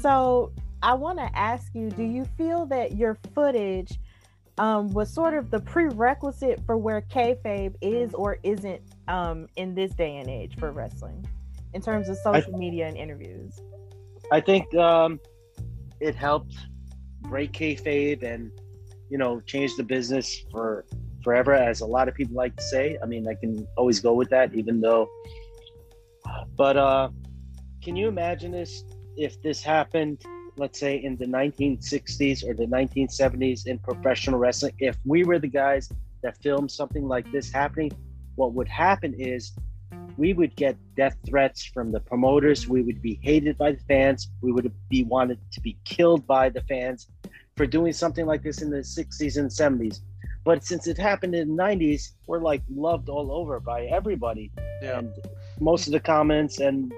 [0.00, 3.98] So I want to ask you, do you feel that your footage
[4.58, 9.92] um, was sort of the prerequisite for where kayfabe is or isn't um, in this
[9.92, 11.26] day and age for wrestling
[11.74, 13.60] in terms of social I, media and interviews?
[14.32, 15.20] I think um,
[16.00, 16.56] it helped
[17.22, 18.50] break kayfabe and
[19.10, 20.84] you know change the business for
[21.22, 22.98] forever, as a lot of people like to say.
[23.02, 25.08] I mean, I can always go with that, even though.
[26.56, 27.10] But uh,
[27.82, 28.84] can you imagine this
[29.16, 30.22] if this happened?
[30.56, 35.48] Let's say in the 1960s or the 1970s in professional wrestling, if we were the
[35.48, 35.90] guys
[36.22, 37.92] that filmed something like this happening,
[38.34, 39.52] what would happen is
[40.16, 42.68] we would get death threats from the promoters.
[42.68, 44.30] We would be hated by the fans.
[44.42, 47.08] We would be wanted to be killed by the fans
[47.56, 50.00] for doing something like this in the 60s and 70s.
[50.44, 54.52] But since it happened in the 90s, we're like loved all over by everybody.
[54.82, 54.98] Yeah.
[54.98, 55.14] And
[55.60, 56.92] most of the comments and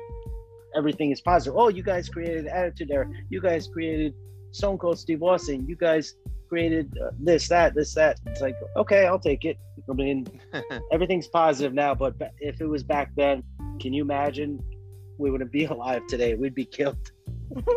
[0.76, 1.56] everything is positive.
[1.56, 3.08] Oh, you guys created Attitude Era.
[3.28, 4.14] You guys created
[4.52, 5.66] Stone Cold Steve Austin.
[5.66, 6.14] You guys
[6.48, 8.20] created uh, this, that, this, that.
[8.26, 9.58] It's like, okay, I'll take it.
[9.88, 10.26] I mean,
[10.92, 13.42] everything's positive now, but if it was back then,
[13.80, 14.62] can you imagine?
[15.18, 16.34] We wouldn't be alive today.
[16.34, 17.10] We'd be killed.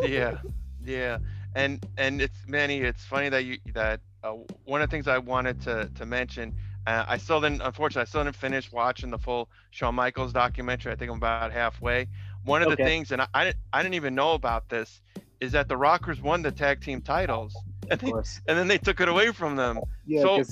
[0.03, 0.37] yeah,
[0.83, 1.17] yeah,
[1.55, 2.79] and and it's Mani.
[2.79, 4.33] It's funny that you that uh,
[4.63, 6.53] one of the things I wanted to to mention.
[6.87, 10.91] Uh, I still didn't, unfortunately, I still didn't finish watching the full Shawn Michaels documentary.
[10.91, 12.07] I think I'm about halfway.
[12.43, 12.83] One of okay.
[12.83, 15.01] the things, and I, I, I didn't even know about this,
[15.39, 17.55] is that the Rockers won the tag team titles
[17.91, 19.79] and, they, and then they took it away from them.
[20.05, 20.43] Yeah, so,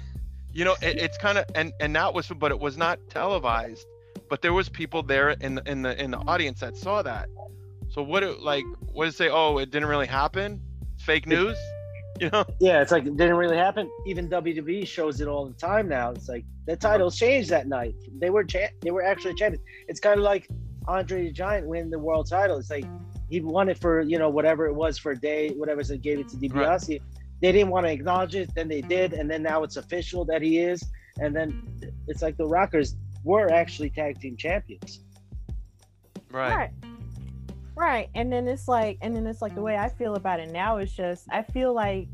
[0.52, 3.86] you know, it, it's kind of and and that was, but it was not televised.
[4.28, 7.28] But there was people there in the in the in the audience that saw that.
[7.88, 8.64] So what it like?
[8.92, 9.28] What did it say?
[9.30, 10.60] Oh, it didn't really happen.
[10.94, 11.56] It's fake news.
[12.22, 12.44] You know?
[12.60, 13.88] Yeah, it's like it didn't really happen.
[14.06, 16.10] Even WWE shows it all the time now.
[16.10, 17.94] It's like the titles changed that night.
[18.20, 19.64] They were cha- they were actually champions.
[19.86, 20.48] It's kind of like
[20.86, 22.58] Andre the Giant win the world title.
[22.58, 22.86] It's like
[23.30, 26.18] he won it for you know whatever it was for a day, whatever they gave
[26.18, 26.88] it to DiBiase.
[26.88, 27.02] Right.
[27.40, 30.42] They didn't want to acknowledge it, then they did, and then now it's official that
[30.42, 30.82] he is.
[31.20, 31.62] And then
[32.08, 35.04] it's like the Rockers were actually tag team champions.
[36.30, 36.54] Right.
[36.56, 36.97] right.
[37.78, 38.10] Right.
[38.16, 40.78] And then it's like and then it's like the way I feel about it now
[40.78, 42.08] is just I feel like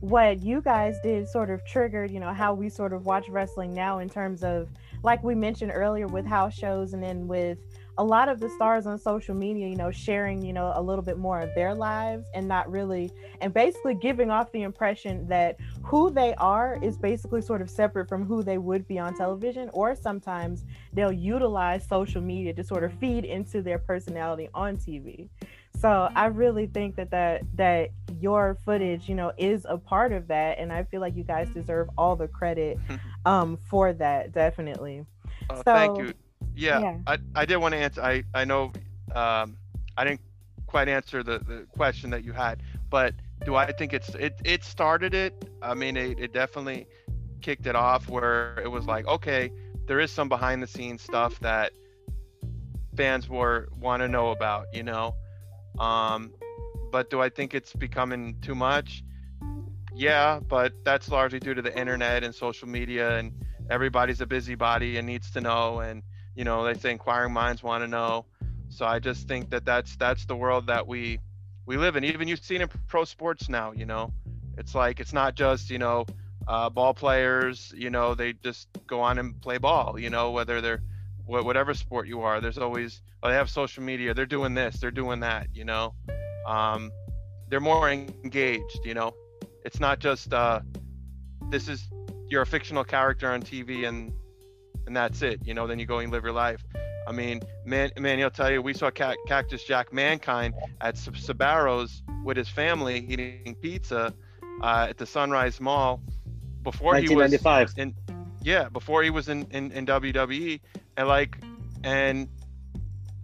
[0.00, 3.74] what you guys did sort of triggered, you know, how we sort of watch wrestling
[3.74, 4.70] now in terms of
[5.02, 7.58] like we mentioned earlier with house shows and then with
[7.96, 11.02] a lot of the stars on social media, you know, sharing, you know, a little
[11.04, 15.56] bit more of their lives and not really, and basically giving off the impression that
[15.82, 19.70] who they are is basically sort of separate from who they would be on television.
[19.72, 25.28] Or sometimes they'll utilize social media to sort of feed into their personality on TV.
[25.80, 27.90] So I really think that that that
[28.20, 31.48] your footage, you know, is a part of that, and I feel like you guys
[31.50, 32.78] deserve all the credit
[33.26, 34.32] um, for that.
[34.32, 35.04] Definitely.
[35.50, 36.12] Uh, So- thank you.
[36.54, 36.98] Yeah, yeah.
[37.06, 38.02] I, I did want to answer.
[38.02, 38.72] I I know
[39.14, 39.56] um,
[39.96, 40.20] I didn't
[40.66, 44.64] quite answer the, the question that you had, but do I think it's it it
[44.64, 45.48] started it?
[45.62, 46.86] I mean, it, it definitely
[47.40, 49.52] kicked it off where it was like, okay,
[49.86, 51.72] there is some behind the scenes stuff that
[52.96, 55.14] fans were want to know about, you know.
[55.78, 56.32] Um,
[56.90, 59.02] but do I think it's becoming too much?
[59.94, 63.32] Yeah, but that's largely due to the internet and social media, and
[63.70, 66.02] everybody's a busybody and needs to know, and
[66.34, 68.26] you know they say inquiring minds want to know.
[68.68, 71.18] So I just think that that's that's the world that we
[71.66, 72.04] we live in.
[72.04, 74.12] Even you've seen in pro sports now, you know,
[74.58, 76.06] it's like it's not just you know
[76.46, 80.60] uh, ball players, you know, they just go on and play ball, you know, whether
[80.60, 80.82] they're
[81.26, 82.40] wh- whatever sport you are.
[82.40, 84.14] There's always oh, they have social media.
[84.14, 85.94] They're doing this, they're doing that, you know.
[86.46, 86.90] Um,
[87.48, 89.14] they're more engaged, you know.
[89.64, 90.60] It's not just uh,
[91.48, 91.88] this is
[92.28, 94.12] you're a fictional character on TV and
[94.86, 95.66] and that's it, you know.
[95.66, 96.64] Then you go and live your life.
[97.06, 101.16] I mean, man, man, he'll tell you we saw Cac- Cactus Jack Mankind at Sab-
[101.16, 104.14] Sbarro's with his family eating pizza
[104.62, 106.00] uh, at the Sunrise Mall
[106.62, 107.44] before he was
[107.76, 107.94] in
[108.42, 110.60] yeah before he was in, in in WWE
[110.96, 111.36] and like
[111.82, 112.28] and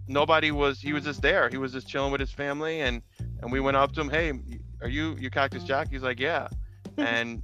[0.07, 1.49] nobody was he was just there.
[1.49, 3.01] He was just chilling with his family and
[3.41, 4.33] and we went up to him hey
[4.81, 5.89] are you you Cactus Jack?
[5.89, 6.47] He's like yeah.
[6.97, 7.41] And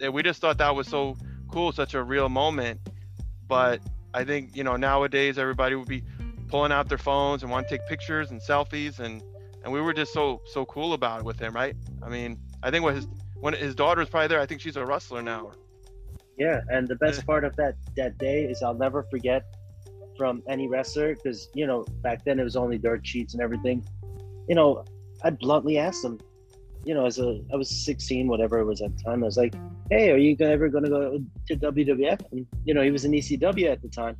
[0.00, 1.16] and we just thought that was so
[1.50, 2.80] cool such a real moment
[3.52, 3.80] but
[4.14, 6.02] I think you know nowadays everybody would be
[6.48, 9.22] pulling out their phones and want to take pictures and selfies and
[9.62, 12.70] and we were just so so cool about it with him right I mean I
[12.70, 13.06] think what his
[13.40, 15.52] when his daughter's probably there I think she's a wrestler now
[16.38, 19.42] Yeah, and the best part of that that day is I'll never forget
[20.16, 23.84] from any wrestler because you know back then it was only dirt sheets and everything.
[24.48, 24.84] You know,
[25.22, 26.18] I bluntly asked him.
[26.84, 29.22] You know, as a I was 16, whatever it was at the time.
[29.22, 29.54] I was like,
[29.92, 31.02] "Hey, are you ever going to go
[31.48, 34.16] to WWF?" And you know, he was in ECW at the time.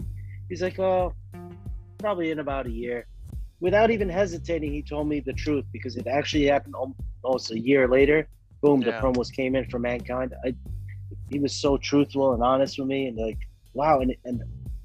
[0.48, 1.12] He's like, "Oh,
[1.98, 2.98] probably in about a year."
[3.60, 6.74] Without even hesitating, he told me the truth because it actually happened
[7.24, 8.18] almost a year later.
[8.62, 10.34] Boom, the promos came in for Mankind.
[10.44, 10.54] I
[11.32, 13.38] he was so truthful and honest with me and like
[13.74, 14.42] wow and, and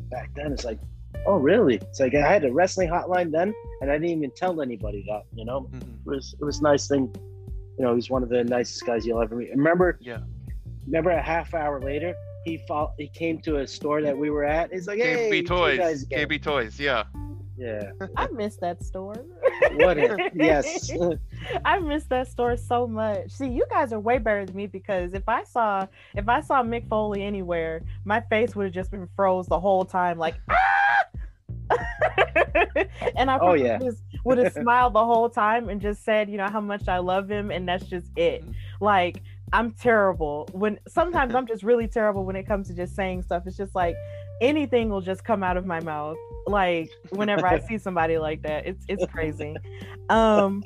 [0.09, 0.79] back then it's like
[1.25, 4.61] oh really it's like i had a wrestling hotline then and i didn't even tell
[4.61, 5.81] anybody that you know Mhm.
[6.05, 7.03] it was it was a nice thing
[7.77, 10.19] you know he's one of the nicest guys you'll ever meet remember yeah
[10.87, 12.15] remember a half hour later
[12.45, 15.35] he fought, he came to a store that we were at he's like hey KB
[15.37, 15.77] you Toys.
[15.77, 16.05] guys.
[16.05, 16.79] KB Toys.
[16.79, 17.03] Yeah.
[17.57, 19.15] yeah I miss that store.
[19.73, 20.89] what a, yes
[21.65, 23.31] I miss that store so much.
[23.31, 26.63] See, you guys are way better than me because if I saw if I saw
[26.63, 30.55] Mick Foley anywhere, my face would have just been froze the whole time, like ah!
[33.17, 33.77] and I Oh, yeah.
[33.79, 36.99] just would have smiled the whole time and just said, you know, how much I
[36.99, 38.43] love him, and that's just it.
[38.79, 39.21] Like
[39.53, 43.43] I'm terrible when sometimes I'm just really terrible when it comes to just saying stuff.
[43.45, 43.95] It's just like
[44.41, 46.17] anything will just come out of my mouth.
[46.45, 49.55] Like whenever I see somebody like that, it's it's crazy.
[50.09, 50.63] Um,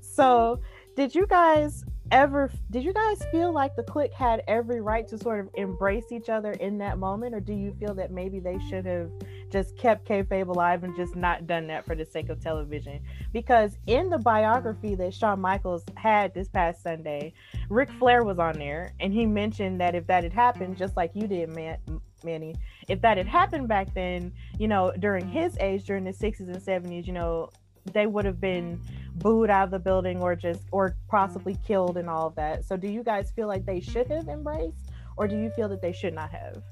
[0.00, 0.58] so
[0.96, 2.50] did you guys ever?
[2.70, 6.28] Did you guys feel like the Kliq had every right to sort of embrace each
[6.28, 9.10] other in that moment, or do you feel that maybe they should have
[9.50, 13.00] just kept kayfabe alive and just not done that for the sake of television?
[13.32, 17.32] Because in the biography that Shawn Michaels had this past Sunday,
[17.68, 21.12] Ric Flair was on there, and he mentioned that if that had happened, just like
[21.14, 21.78] you did, man,
[22.24, 22.54] Mani,
[22.88, 26.56] if that had happened back then, you know, during his age, during the 60s and
[26.56, 27.50] 70s, you know,
[27.92, 28.80] they would have been
[29.16, 32.64] booed out of the building or just, or possibly killed and all of that.
[32.64, 35.82] So, do you guys feel like they should have embraced, or do you feel that
[35.82, 36.62] they should not have?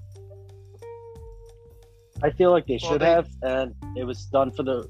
[2.22, 4.88] I feel like they Well, should they- have, and it was done for the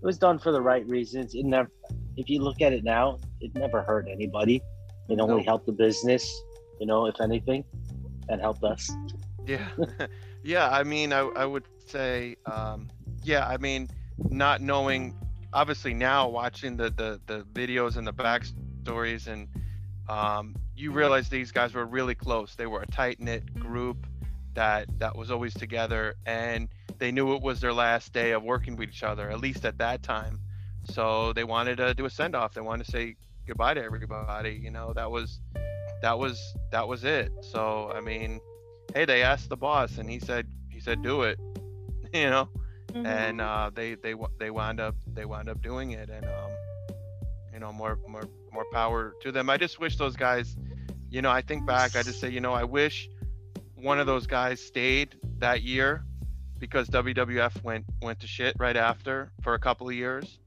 [0.00, 1.34] it was done for the right reasons.
[1.34, 1.68] It never,
[2.16, 4.62] if you look at it now, it never hurt anybody.
[5.08, 5.46] It only Nope.
[5.46, 6.40] helped the business,
[6.78, 7.64] you know, if anything,
[8.28, 8.88] and helped us.
[9.44, 9.68] Yeah.
[10.44, 10.68] yeah.
[10.70, 12.86] I mean, I, I would say, um,
[13.24, 13.88] yeah, I mean,
[14.30, 15.16] not knowing,
[15.52, 19.48] obviously now watching the, the, the videos and the backstories and
[20.08, 22.54] um, you realize these guys were really close.
[22.54, 24.06] They were a tight knit group
[24.54, 26.68] that, that was always together and
[26.98, 29.78] they knew it was their last day of working with each other, at least at
[29.78, 30.40] that time.
[30.84, 32.54] so they wanted to do a send off.
[32.54, 34.60] They wanted to say goodbye to everybody.
[34.62, 35.40] You know, that was
[36.02, 36.40] that was
[36.70, 37.32] that was it.
[37.40, 38.40] So I mean,
[38.94, 41.38] hey, they asked the boss, and he said he said do it.
[42.14, 42.48] You know,
[42.92, 43.06] mm-hmm.
[43.06, 46.50] and uh, they they they wound up they wound up doing it, and um,
[47.52, 49.50] you know, more more more power to them.
[49.50, 50.56] I just wish those guys,
[51.10, 53.08] you know, I think back, I just say, you know, I wish
[53.74, 56.04] one of those guys stayed that year
[56.58, 60.38] because WWF went went to shit right after for a couple of years,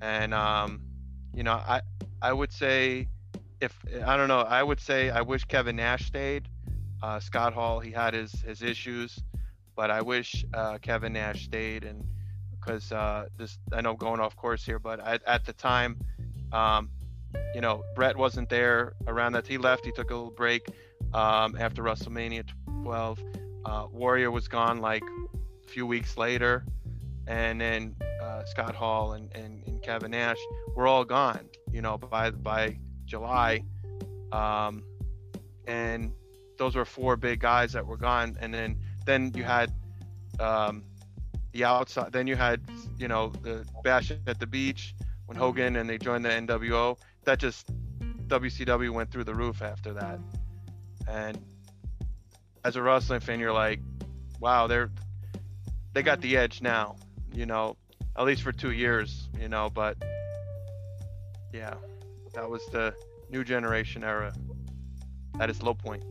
[0.00, 0.80] and um,
[1.34, 1.82] you know, I
[2.22, 3.08] I would say
[3.60, 3.76] if
[4.06, 6.48] I don't know, I would say I wish Kevin Nash stayed.
[7.02, 9.18] Uh, Scott Hall, he had his his issues,
[9.80, 12.04] but I wish uh, Kevin Nash stayed, and
[12.50, 15.96] because uh, this I know going off course here, but I, at the time,
[16.52, 16.90] um,
[17.54, 19.46] you know, Bret wasn't there around that.
[19.46, 19.86] He left.
[19.86, 20.68] He took a little break
[21.14, 22.44] um, after WrestleMania
[22.82, 23.24] 12.
[23.64, 26.66] Uh, Warrior was gone like a few weeks later,
[27.26, 30.36] and then uh, Scott Hall and, and, and, Kevin Nash
[30.76, 31.48] were all gone.
[31.72, 32.76] You know, by by
[33.06, 33.64] July,
[34.30, 34.84] um,
[35.66, 36.12] and
[36.58, 38.36] those were four big guys that were gone.
[38.42, 38.76] And then
[39.06, 39.72] then you had
[40.38, 40.84] um,
[41.52, 42.12] the outside.
[42.12, 42.60] Then you had
[42.98, 44.94] you know the Bash at the Beach
[45.26, 46.98] when Hogan and they joined the NWO.
[47.24, 47.70] That just
[48.28, 50.18] WCW went through the roof after that.
[51.08, 51.38] And
[52.64, 53.80] as a wrestling fan, you're like,
[54.38, 54.90] wow, they're
[55.92, 56.96] they got the edge now,
[57.32, 57.76] you know,
[58.16, 59.68] at least for two years, you know.
[59.70, 59.96] But
[61.52, 61.74] yeah,
[62.34, 62.94] that was the
[63.28, 64.32] new generation era
[65.40, 66.04] at its low point.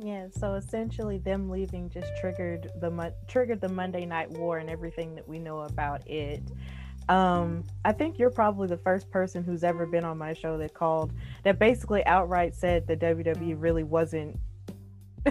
[0.00, 5.14] Yeah, so essentially, them leaving just triggered the triggered the Monday Night War and everything
[5.14, 6.42] that we know about it.
[7.08, 10.72] Um, I think you're probably the first person who's ever been on my show that
[10.74, 14.38] called that basically outright said that WWE really wasn't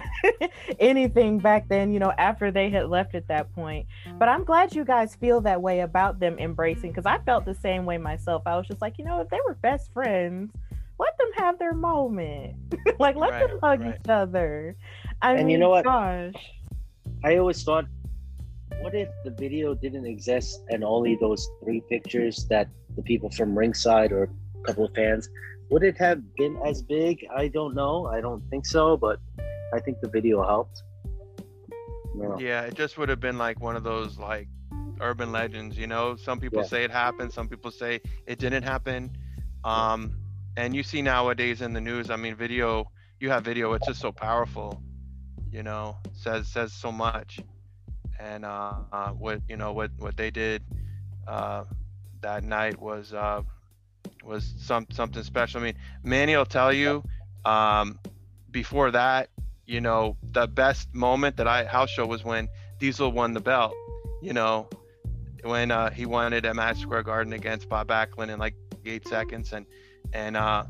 [0.80, 3.86] anything back then, you know, after they had left at that point.
[4.18, 7.54] But I'm glad you guys feel that way about them embracing because I felt the
[7.54, 8.42] same way myself.
[8.46, 10.52] I was just like, you know, if they were best friends,
[10.98, 12.56] let them have their moment.
[12.98, 13.94] like let right, them hug right.
[13.94, 14.76] each other.
[15.22, 15.84] I and mean, you know what?
[15.84, 16.34] Gosh.
[17.24, 17.86] I always thought,
[18.80, 23.56] what if the video didn't exist and only those three pictures that the people from
[23.56, 25.28] ringside or a couple of fans
[25.70, 27.26] would it have been as big?
[27.34, 28.06] I don't know.
[28.06, 29.18] I don't think so, but
[29.72, 30.82] I think the video helped.
[32.14, 32.38] No.
[32.38, 34.48] Yeah, it just would have been like one of those like
[35.00, 36.16] urban legends, you know.
[36.16, 36.68] Some people yeah.
[36.68, 39.16] say it happened, some people say it didn't happen.
[39.64, 40.14] Um,
[40.56, 42.90] and you see nowadays in the news i mean video
[43.20, 44.82] you have video it's just so powerful
[45.54, 47.40] you know says says so much.
[48.18, 50.62] And uh, uh, what you know what what they did
[51.28, 51.64] uh,
[52.20, 53.42] that night was uh,
[54.24, 55.60] was some something special.
[55.60, 57.04] I mean mani will tell you
[57.44, 58.00] um,
[58.50, 59.30] before that
[59.64, 62.46] you know the best moment that i house show was when
[62.78, 63.72] diesel won the belt
[64.20, 64.68] you know
[65.42, 68.54] when uh, he won it at Madison Square Garden against Bob Backlund in like
[68.86, 69.52] eight seconds.
[69.52, 69.66] And
[70.14, 70.64] and uh,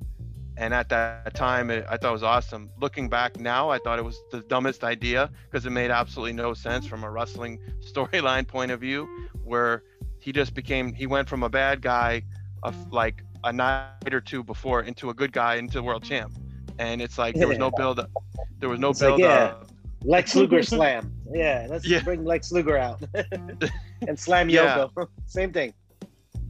[0.57, 2.71] and at that time it, I thought it was awesome.
[2.81, 6.55] Looking back now, I thought it was the dumbest idea because it made absolutely no
[6.55, 9.09] sense from a wrestling storyline point of view,
[9.45, 9.83] where
[10.19, 12.23] he just became he went from a bad guy
[12.63, 16.33] of like a night or two before into a good guy into world champ,
[16.79, 18.11] and it's like there was no build up.
[18.59, 19.45] There was no it's build like, yeah.
[19.45, 19.69] up.
[20.03, 21.13] Lex Luger slam.
[21.33, 22.03] Yeah, let's yeah.
[22.03, 23.03] bring Lex Luger out
[24.09, 24.87] and slam yeah.
[24.97, 25.09] Yoko.
[25.27, 25.75] Same thing.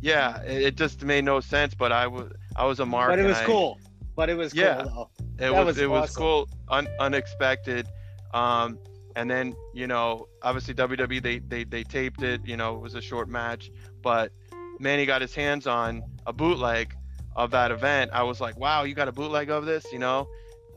[0.01, 3.11] Yeah, it just made no sense, but I was I was a mark.
[3.11, 3.81] But it was I, cool.
[4.17, 5.91] But it was yeah, cool, It was, was, it awesome.
[5.91, 7.89] was cool, un, unexpected.
[8.33, 8.79] Um,
[9.17, 12.41] and then you know, obviously WWE they, they they taped it.
[12.47, 13.71] You know, it was a short match,
[14.03, 14.33] but
[14.79, 16.95] Mani got his hands on a bootleg
[17.37, 18.11] of that event.
[18.13, 20.29] I was like, wow, you got a bootleg of this, you know?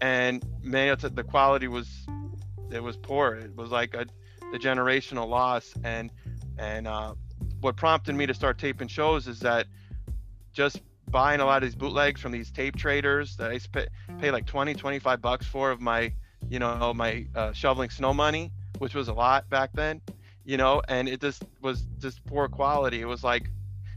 [0.01, 2.07] And Mani, the quality was
[2.71, 3.35] it was poor.
[3.35, 4.05] It was like a
[4.51, 6.11] the generational loss, and
[6.57, 7.13] and uh,
[7.61, 9.67] what prompted me to start taping shows is that
[10.53, 13.87] just buying a lot of these bootlegs from these tape traders that I pay,
[14.19, 16.13] pay like 20, 25 bucks for of my,
[16.49, 20.01] you know, my uh, shoveling snow money, which was a lot back then,
[20.43, 23.01] you know, and it just was just poor quality.
[23.01, 23.49] It was like,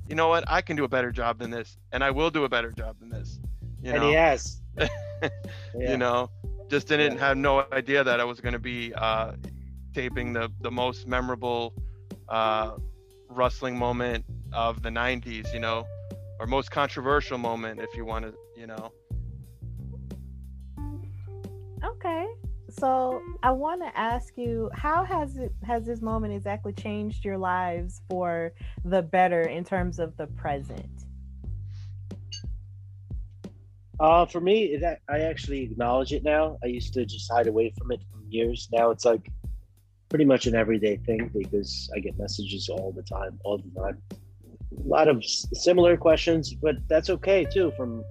[0.08, 2.44] you know what, I can do a better job than this, and I will do
[2.44, 3.38] a better job than this.
[3.82, 4.08] You know?
[4.08, 4.60] he has.
[4.78, 5.28] yeah.
[5.74, 6.30] You know,
[6.68, 7.20] just didn't yeah.
[7.20, 9.32] have no idea that I was going to be uh,
[9.94, 11.74] taping the the most memorable
[12.28, 12.72] uh,
[13.28, 15.52] wrestling moment of the 90s.
[15.54, 15.86] You know,
[16.40, 18.90] or most controversial moment if you want to you know
[21.84, 22.26] okay
[22.70, 27.36] so i want to ask you how has it has this moment exactly changed your
[27.36, 28.52] lives for
[28.86, 31.04] the better in terms of the present
[34.00, 36.56] uh, for me, it, I actually acknowledge it now.
[36.64, 38.66] I used to just hide away from it for years.
[38.72, 39.30] Now it's like
[40.08, 43.98] pretty much an everyday thing because I get messages all the time, all the time.
[44.78, 48.04] A lot of similar questions, but that's okay too from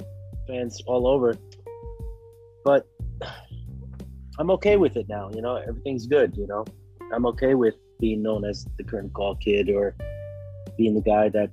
[0.48, 1.36] fans all over.
[2.66, 2.86] But
[4.40, 5.30] I'm okay with it now.
[5.34, 6.36] You know, everything's good.
[6.36, 6.66] You know,
[7.14, 9.96] I'm okay with being known as the curtain call kid or
[10.78, 11.52] being the guy that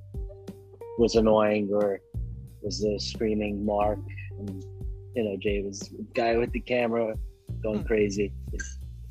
[0.97, 1.99] was annoying or
[2.61, 3.99] was the screaming Mark.
[4.39, 4.63] And,
[5.15, 7.13] you know, Jay was the guy with the camera
[7.61, 7.87] going hmm.
[7.87, 8.33] crazy.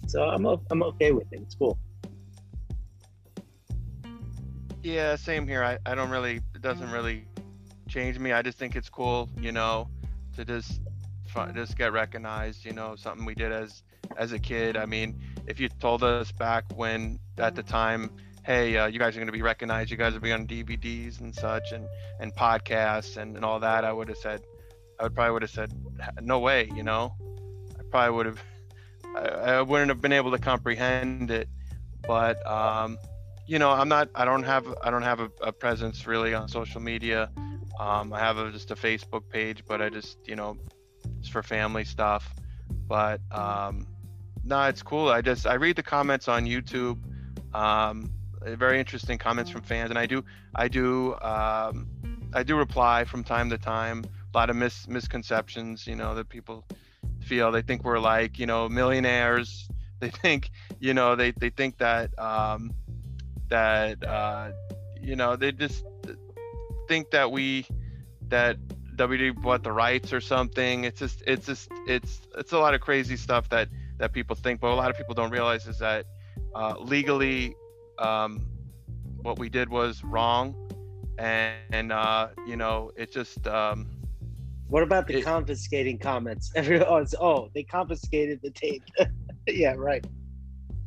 [0.06, 1.40] So I'm I'm okay with it.
[1.43, 1.78] It's cool.
[4.86, 5.64] Yeah, same here.
[5.64, 7.26] I, I don't really it doesn't really
[7.88, 8.30] change me.
[8.30, 9.88] I just think it's cool, you know,
[10.36, 10.80] to just
[11.56, 12.64] just get recognized.
[12.64, 13.82] You know, something we did as
[14.16, 14.76] as a kid.
[14.76, 18.12] I mean, if you told us back when at the time,
[18.44, 19.90] hey, uh, you guys are going to be recognized.
[19.90, 21.88] You guys will be on DVDs and such, and
[22.20, 23.84] and podcasts and, and all that.
[23.84, 24.42] I would have said,
[25.00, 25.72] I would probably would have said,
[26.22, 26.70] no way.
[26.72, 27.12] You know,
[27.76, 28.42] I probably would have,
[29.16, 31.48] I, I wouldn't have been able to comprehend it.
[32.06, 32.98] But um,
[33.47, 34.09] you know, I'm not.
[34.14, 34.66] I don't have.
[34.82, 37.31] I don't have a, a presence really on social media.
[37.78, 40.56] Um, I have a, just a Facebook page, but I just, you know,
[41.18, 42.35] it's for family stuff.
[42.89, 43.86] But um,
[44.44, 45.09] no, it's cool.
[45.09, 46.98] I just I read the comments on YouTube.
[47.55, 48.10] Um,
[48.43, 50.24] very interesting comments from fans, and I do
[50.55, 51.89] I do um,
[52.32, 54.05] I do reply from time to time.
[54.35, 56.64] A lot of mis- misconceptions, you know, that people
[57.20, 59.68] feel they think we're like you know millionaires.
[59.98, 62.74] They think you know they they think that um,
[63.48, 64.51] that uh,
[65.01, 65.85] you know they just
[66.89, 67.66] think that we
[68.28, 68.56] that
[68.97, 70.85] WWE bought the rights or something.
[70.85, 73.68] It's just it's just it's it's a lot of crazy stuff that
[73.98, 76.06] that people think, but a lot of people don't realize is that
[76.55, 77.55] uh, legally
[77.98, 78.47] um,
[79.23, 80.55] what we did was wrong,
[81.18, 83.47] and, and uh, you know it just.
[83.47, 83.90] Um,
[84.68, 86.51] what about the it, confiscating comments?
[86.56, 88.82] Everyone's oh they confiscated the tape.
[89.47, 90.05] yeah, right.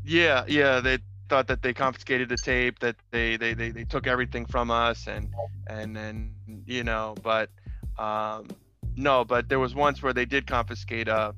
[0.04, 1.00] Yeah, yeah, they
[1.30, 5.08] thought that they confiscated the tape, that they they, they, they took everything from us,
[5.08, 5.30] and
[5.68, 6.34] and then
[6.66, 7.50] you know, but
[7.98, 8.48] um,
[8.96, 11.32] no, but there was once where they did confiscate uh,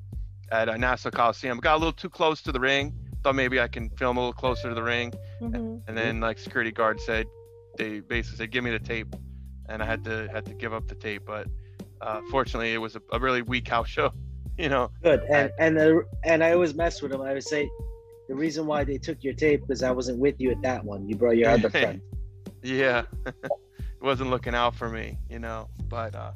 [0.50, 1.58] at a Nassau Coliseum.
[1.58, 2.94] Got a little too close to the ring.
[3.22, 5.54] Thought maybe I can film a little closer to the ring, mm-hmm.
[5.54, 7.26] and, and, then like security guard said,
[7.78, 9.14] they basically said, "Give me the tape,"
[9.68, 11.22] and I had to had to give up the tape.
[11.24, 11.46] But
[12.00, 14.12] uh, fortunately, it was a, a, really weak house show.
[14.58, 14.90] You know.
[15.02, 17.22] Good, and and the, and I always mess with them.
[17.22, 17.70] I would say,
[18.32, 21.06] the reason why they took your tape because I wasn't with you at that one.
[21.06, 22.00] You brought your other friend.
[22.62, 23.02] yeah.
[24.00, 25.68] wasn't looking out for me, you know.
[25.90, 26.32] But uh,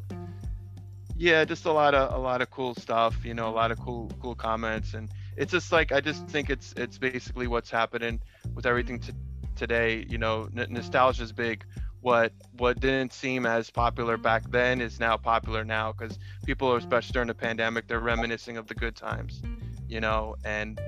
[1.16, 3.80] yeah, just a lot of a lot of cool stuff, you know, a lot of
[3.80, 5.08] cool cool comments, and
[5.38, 8.20] it's just like I just think it's it's basically what's happening
[8.54, 9.14] with everything to,
[9.56, 10.04] today.
[10.06, 11.64] You know, n- nostalgia is big.
[12.02, 16.76] What what didn't seem as popular back then is now popular now because people, are,
[16.76, 19.40] especially during the pandemic, they're reminiscing of the good times,
[19.88, 20.78] you know, and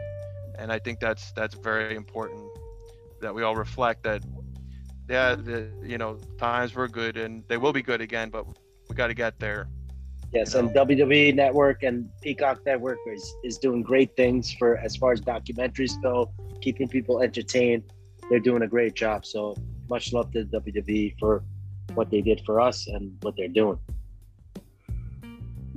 [0.58, 2.48] and I think that's that's very important
[3.20, 4.22] that we all reflect that
[5.08, 8.46] yeah, the, you know, times were good and they will be good again, but
[8.88, 9.68] we got to get there.
[10.32, 10.68] Yes, you know?
[10.68, 15.20] and WWE Network and Peacock Network is, is doing great things for as far as
[15.22, 16.30] documentaries go,
[16.60, 17.84] keeping people entertained.
[18.28, 19.24] They're doing a great job.
[19.24, 19.56] So
[19.88, 21.42] much love to WWE for
[21.94, 23.78] what they did for us and what they're doing.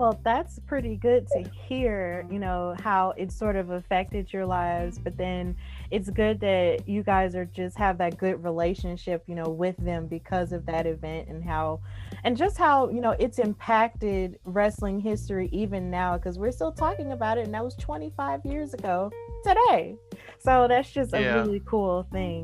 [0.01, 4.97] Well, that's pretty good to hear, you know, how it sort of affected your lives,
[4.97, 5.55] but then
[5.91, 10.07] it's good that you guys are just have that good relationship, you know, with them
[10.07, 11.81] because of that event and how
[12.23, 17.11] and just how, you know, it's impacted wrestling history even now because we're still talking
[17.11, 19.11] about it and that was 25 years ago
[19.43, 19.95] today.
[20.39, 21.35] So that's just a yeah.
[21.35, 22.43] really cool thing.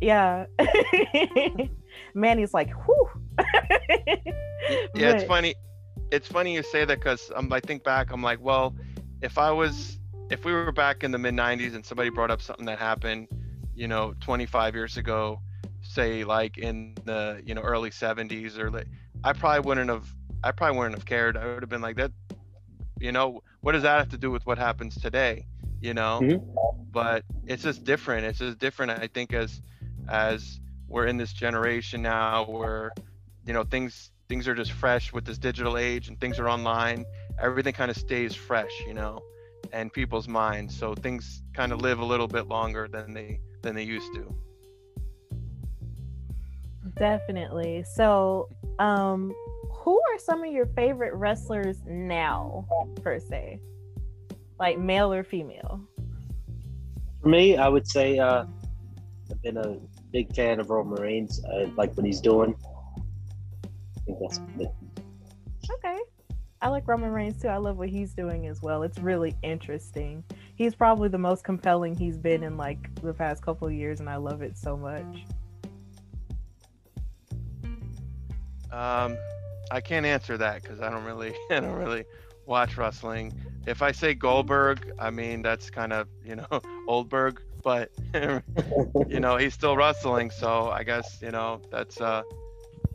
[0.00, 0.46] Yeah.
[2.14, 3.08] Mani's like, whew.
[3.40, 4.14] yeah,
[4.94, 5.56] but, it's funny
[6.10, 8.74] it's funny you say that because um, I think back, I'm like, well,
[9.22, 9.98] if I was,
[10.30, 13.28] if we were back in the mid 90s and somebody brought up something that happened,
[13.74, 15.40] you know, 25 years ago,
[15.82, 18.88] say like in the, you know, early 70s or like,
[19.24, 20.12] I probably wouldn't have,
[20.44, 21.36] I probably wouldn't have cared.
[21.36, 22.12] I would have been like that,
[23.00, 25.46] you know, what does that have to do with what happens today?
[25.80, 26.82] You know, mm-hmm.
[26.90, 28.26] but it's just different.
[28.26, 28.92] It's just different.
[28.92, 29.60] I think as,
[30.08, 32.92] as we're in this generation now where,
[33.44, 37.04] you know, things things are just fresh with this digital age and things are online
[37.40, 39.20] everything kind of stays fresh you know
[39.72, 40.76] and people's minds.
[40.76, 44.34] So things kind of live a little bit longer than they than they used to.
[46.96, 47.84] Definitely.
[47.94, 48.48] So
[48.78, 49.34] um
[49.70, 52.66] who are some of your favorite wrestlers now
[53.02, 53.60] per se?
[54.58, 55.80] Like male or female?
[57.22, 58.44] For me i would say uh
[59.30, 59.78] i've been a
[60.12, 62.54] big fan of roman reigns i like what he's doing
[64.06, 64.70] think that's it.
[65.70, 65.98] Okay.
[66.62, 67.48] I like Roman Reigns too.
[67.48, 68.82] I love what he's doing as well.
[68.82, 70.24] It's really interesting.
[70.54, 74.16] he's probably the most compelling he's been in like the past couple years, and I
[74.16, 75.26] love it so much.
[78.72, 79.16] Um,
[79.70, 82.04] I can't answer that because I don't really, I don't really
[82.46, 83.32] watch wrestling.
[83.66, 86.46] If I say Goldberg, I mean that's kind of you know
[86.88, 87.90] Oldberg, but
[89.08, 92.22] you know he's still wrestling, so I guess you know that's uh,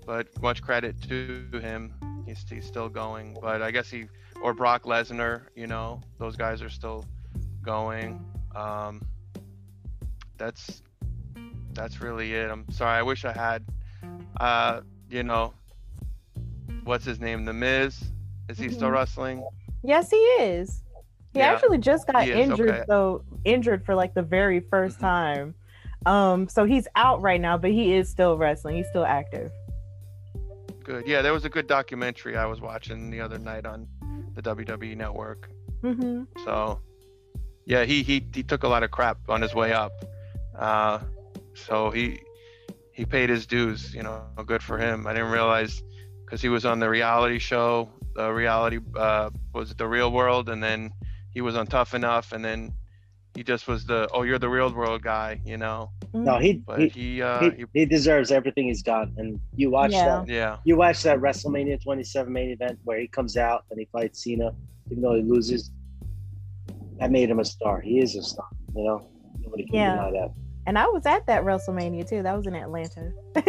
[0.05, 1.93] but much credit to him.
[2.25, 4.05] He's he's still going, but I guess he
[4.41, 7.05] or Brock Lesnar, you know, those guys are still
[7.61, 8.23] going.
[8.55, 9.01] Um,
[10.37, 10.81] that's
[11.73, 12.49] that's really it.
[12.49, 12.97] I'm sorry.
[12.97, 13.63] I wish I had,
[14.39, 15.53] uh, you know,
[16.83, 17.45] what's his name?
[17.45, 18.03] The Miz.
[18.49, 18.93] Is he still Mhm.
[18.93, 19.43] wrestling?
[19.83, 20.83] Yes, he is.
[21.33, 22.83] He Yeah, actually just got injured, okay.
[22.89, 25.01] so injured for like the very 1st Mhm.
[25.01, 25.55] time.
[26.05, 28.75] Um, so he's out right now, but he is still wrestling.
[28.75, 29.51] He's still active.
[30.91, 31.07] Good.
[31.07, 33.87] Yeah, there was a good documentary I was watching the other night on
[34.35, 35.49] the WWE Network.
[35.81, 36.81] hmm So,
[37.65, 39.93] yeah, he he he took a lot of crap on his way up.
[40.53, 40.99] Uh,
[41.53, 42.19] so he
[42.91, 43.93] he paid his dues.
[43.95, 45.07] You know, good for him.
[45.07, 45.81] I didn't realize
[46.25, 50.49] because he was on the reality show, the reality uh, was it the Real World,
[50.49, 50.91] and then
[51.33, 52.73] he was on Tough Enough, and then
[53.35, 55.91] he just was the oh you're the Real World guy, you know.
[56.13, 59.07] No, he But he, he uh, he, he he deserves everything he's got.
[59.17, 60.05] And you watch Yeah.
[60.23, 63.87] that yeah you watch that WrestleMania 27 main event where he comes out and he
[63.91, 64.51] fights Cena,
[64.89, 65.71] even though he loses.
[66.99, 67.81] That made him a star.
[67.81, 68.45] He is a star.
[68.75, 69.09] You know,
[69.39, 69.91] nobody can Yeah.
[69.95, 70.31] deny that.
[70.67, 72.23] And I was at that WrestleMania too.
[72.23, 73.11] That was in Atlanta.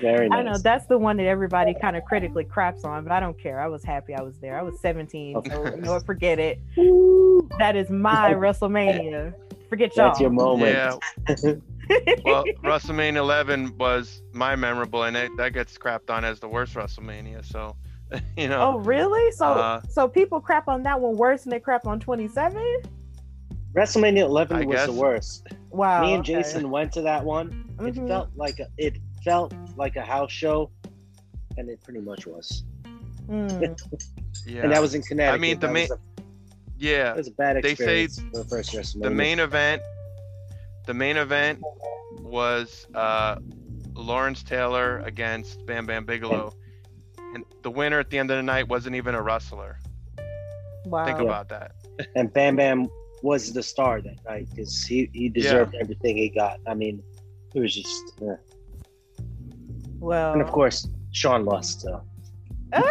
[0.00, 0.38] Very nice.
[0.38, 3.38] I know that's the one that everybody kind of critically craps on, but I don't
[3.38, 3.60] care.
[3.60, 4.58] I was happy I was there.
[4.58, 6.06] I was 17, so you know what?
[6.06, 6.60] Forget it.
[7.58, 9.34] That is my WrestleMania.
[9.68, 10.08] Forget y'all.
[10.08, 11.00] That's your moment.
[11.28, 11.34] yeah.
[12.24, 16.74] well, WrestleMania 11 was my memorable, and it, that gets crapped on as the worst
[16.74, 17.44] WrestleMania.
[17.44, 17.76] So,
[18.36, 18.60] you know.
[18.60, 19.30] oh, really?
[19.32, 22.82] So, Uh, so people crap on that one worse than they crap on 27?
[23.74, 25.46] WrestleMania 11 I was the worst.
[25.70, 26.02] Wow.
[26.02, 26.34] Me and okay.
[26.34, 27.64] Jason went to that one.
[27.80, 28.08] It Mhm.
[28.08, 30.70] felt like a, it felt like a house show,
[31.56, 32.64] and it pretty much was.
[33.28, 33.78] Mm.
[34.46, 34.62] yeah.
[34.62, 35.34] And that was in Connecticut.
[35.34, 35.96] I mean, the that, main- a,
[36.78, 37.04] yeah.
[37.04, 39.02] that was a bad They say experience for the first WrestleMania.
[39.02, 39.82] The main event,
[40.86, 41.60] the main event
[42.22, 43.36] was uh,
[43.94, 46.52] Lawrence Taylor against Bam Bam Bigelow,
[47.34, 49.78] and the winner at the end of the night wasn't even a wrestler.
[50.86, 51.04] Wow.
[51.06, 51.24] Think Yeah.
[51.24, 51.72] about that.
[52.16, 52.88] and Bam Bam
[53.22, 56.58] was the star that night because he, he deserved everything he got.
[56.66, 57.02] I mean,
[57.54, 58.36] it was just, yeah.
[59.98, 61.82] well, and of course, Shawn lost.
[61.82, 62.02] So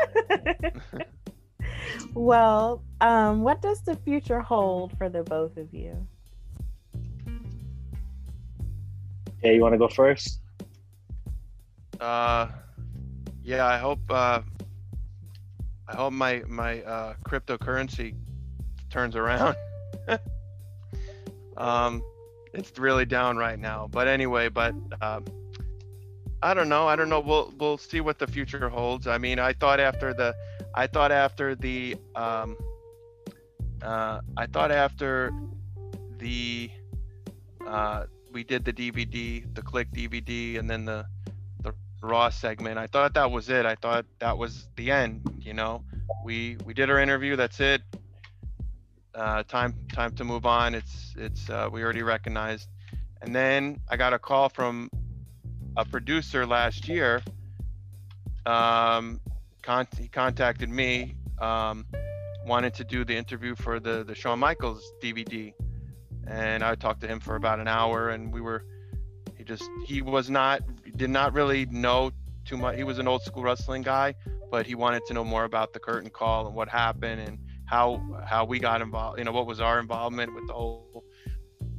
[2.13, 6.07] well, um, what does the future hold for the both of you?
[9.43, 10.41] yeah, you want to go first?
[11.99, 12.47] Uh,
[13.43, 13.99] yeah, I hope.
[14.09, 14.41] Uh,
[15.87, 18.15] I hope my my uh, cryptocurrency
[18.89, 19.55] turns around.
[21.57, 22.01] um,
[22.53, 23.87] it's really down right now.
[23.91, 25.25] But anyway, but um,
[26.41, 26.87] I don't know.
[26.87, 27.19] I don't know.
[27.19, 29.07] We'll we'll see what the future holds.
[29.07, 30.35] I mean, I thought after the,
[30.73, 32.55] I thought after the, um,
[33.81, 35.31] uh, I thought after
[36.17, 36.71] the,
[37.65, 41.05] uh, we did the DVD, the Kliq DVD, and then the
[41.61, 42.77] the Raw segment.
[42.77, 43.65] I thought that was it.
[43.65, 45.21] I thought that was the end.
[45.41, 45.83] You know,
[46.23, 47.35] we we did our interview.
[47.35, 47.81] That's it.
[49.15, 50.75] Uh, time time to move on.
[50.75, 52.69] It's it's uh, we already recognized.
[53.21, 54.89] And then I got a call from
[55.75, 57.21] a producer last year.
[58.45, 59.19] Um,
[59.61, 61.15] con- he contacted me.
[61.39, 61.85] Um,
[62.45, 65.53] wanted to do the interview for the the Shawn Michaels DVD,
[66.27, 68.63] and I talked to him for about an hour, and we were
[69.37, 70.61] he just he was not
[70.97, 72.11] did not really know
[72.45, 72.75] too much.
[72.77, 74.13] He was an old school wrestling guy,
[74.51, 77.39] but he wanted to know more about the curtain call and what happened and
[77.69, 79.19] how how we got involved.
[79.19, 81.03] You know, what was our involvement with the whole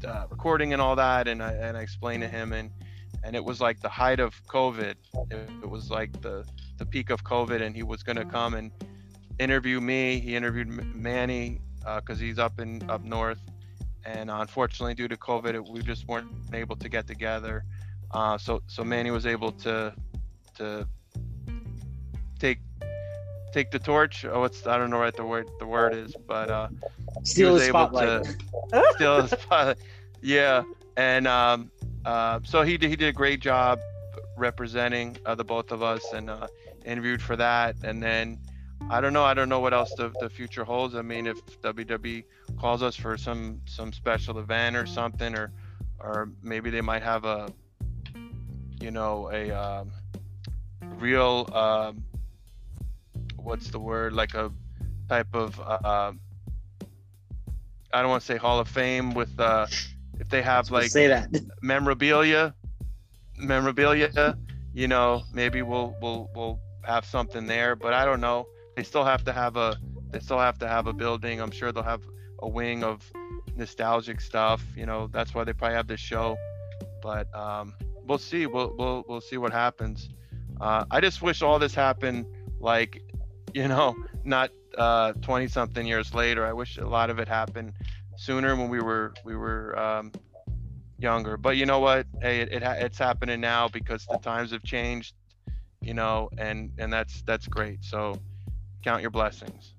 [0.04, 1.28] uh, recording and all that.
[1.28, 2.70] And I and I explained to him and
[3.24, 4.94] and it was like the height of COVID.
[5.30, 6.46] It, it was like the
[6.78, 8.70] the peak of COVID, and he was gonna come and
[9.38, 10.20] interview me.
[10.20, 11.60] He interviewed Mani
[11.96, 13.40] because he's up in up north
[14.04, 17.64] and unfortunately due to covid it, we just weren't able to get together
[18.12, 19.94] uh, so so mani was able to
[20.54, 20.86] to
[22.38, 22.58] take
[23.52, 26.50] take the torch oh it's i don't know what the word the word is but
[26.50, 26.68] uh
[27.20, 28.24] he Steal was able spotlight.
[28.24, 29.76] to steal the spotlight
[30.22, 30.62] yeah
[30.96, 31.70] and um
[32.04, 33.78] uh so he did he did a great job
[34.36, 36.46] representing uh, the both of us and uh
[36.84, 38.38] interviewed for that and then
[38.88, 39.24] I don't know.
[39.24, 40.94] I don't know what else the, the future holds.
[40.94, 42.24] I mean, if WWE
[42.58, 45.52] calls us for some some special event or something, or
[45.98, 47.52] or maybe they might have a,
[48.80, 49.90] you know, a um,
[50.98, 52.02] real um,
[53.42, 54.52] what's the word like a
[55.08, 56.12] type of uh,
[57.92, 59.66] I don't want to say Hall of Fame with uh,
[60.18, 61.30] if they have like say that.
[61.62, 62.54] memorabilia,
[63.36, 64.36] memorabilia.
[64.72, 68.46] You know, maybe we'll we'll we'll have something there, but I don't know.
[68.76, 69.76] They still have to have a
[70.10, 71.40] they still have to have a building.
[71.40, 72.02] I'm sure they'll have
[72.40, 73.02] a wing of
[73.56, 74.64] nostalgic stuff.
[74.76, 76.36] You know, that's why they probably have this show.
[77.02, 78.46] But um, we'll see.
[78.46, 80.08] We'll we'll we'll see what happens.
[80.60, 82.26] Uh, I just wish all this happened
[82.60, 83.02] like,
[83.54, 86.46] you know, not 20 uh, something years later.
[86.46, 87.72] I wish a lot of it happened
[88.16, 90.12] sooner when we were we were um,
[90.98, 91.36] younger.
[91.36, 92.06] But you know what?
[92.20, 95.14] Hey, it, it it's happening now because the times have changed.
[95.80, 97.82] You know, and and that's that's great.
[97.82, 98.14] So
[98.84, 99.74] count your blessings.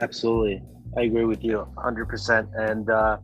[0.00, 0.62] Absolutely,
[0.96, 2.06] I agree with you 100.
[2.06, 3.18] percent And uh,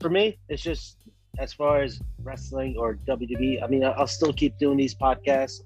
[0.00, 0.98] for me, it's just
[1.38, 3.62] as far as wrestling or WWE.
[3.62, 5.62] I mean, I'll still keep doing these podcasts.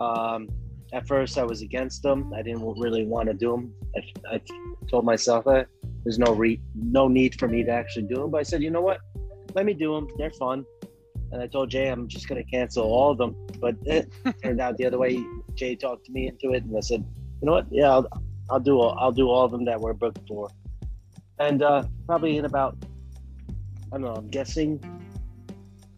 [0.00, 0.48] Um,
[0.92, 2.32] at first, I was against them.
[2.34, 3.74] I didn't really want to do them.
[3.96, 4.40] I, I
[4.88, 5.68] told myself that
[6.04, 8.30] there's no re- no need for me to actually do them.
[8.30, 9.00] But I said, you know what?
[9.54, 10.08] Let me do them.
[10.16, 10.64] They're fun.
[11.32, 13.36] And I told Jay I'm just to cancel all of them.
[13.60, 14.10] But it
[14.42, 15.22] turned out the other way.
[15.54, 17.04] Jay talked me into it, and I said,
[17.40, 17.66] you know what?
[17.70, 18.08] Yeah, I'll,
[18.50, 20.48] I'll do all, I'll do all of them that we're booked for.
[21.38, 22.76] And uh, probably in about
[23.90, 24.14] I don't know.
[24.14, 24.80] I'm guessing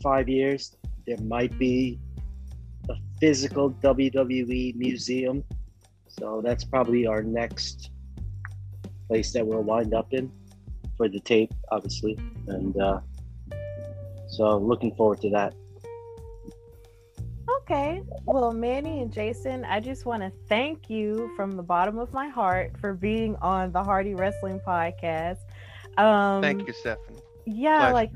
[0.01, 0.77] five years
[1.07, 1.99] there might be
[3.21, 5.45] physical WWE museum.
[6.09, 7.91] So that's probably our next
[9.09, 10.33] place that we'll wind up in
[10.97, 12.19] for the tape, obviously.
[12.49, 13.01] And uh,
[14.29, 15.55] so looking forward to that.
[17.63, 18.03] Okay.
[18.25, 22.29] Well, Mani and Jason, I just want to thank you from the bottom of my
[22.29, 25.39] heart for being on the Hardy Wrestling Podcast.
[25.97, 27.19] Um, thank you, Stephanie.
[27.47, 27.95] Yeah, Pleasure.
[27.95, 28.13] like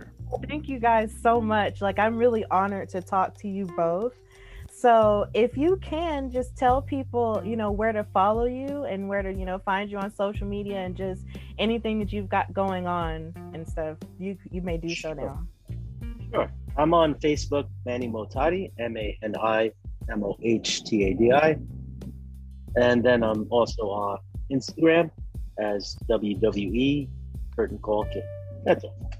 [0.49, 1.81] thank you guys so much.
[1.81, 4.15] Like I'm really honored to talk to you both.
[4.85, 9.23] So if you can just tell people, you know, where to follow you and where
[9.23, 11.25] to, you know, find you on social media and just
[11.59, 15.43] anything that you've got going on and stuff, you you may do so now.
[16.31, 16.53] Sure.
[16.77, 19.73] I'm on Facebook, Mani Mohtadi, M A N I
[20.11, 21.57] M O H T A D I.
[22.77, 24.19] And then I'm also on
[24.53, 25.11] Instagram
[25.59, 27.09] as WWE
[27.57, 28.25] Curtain Call Kid.
[28.67, 29.11] That's all.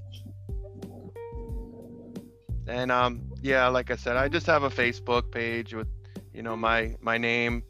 [2.67, 5.87] And um, yeah, like I said, I just have a Facebook page with,
[6.33, 7.61] you know, my my name.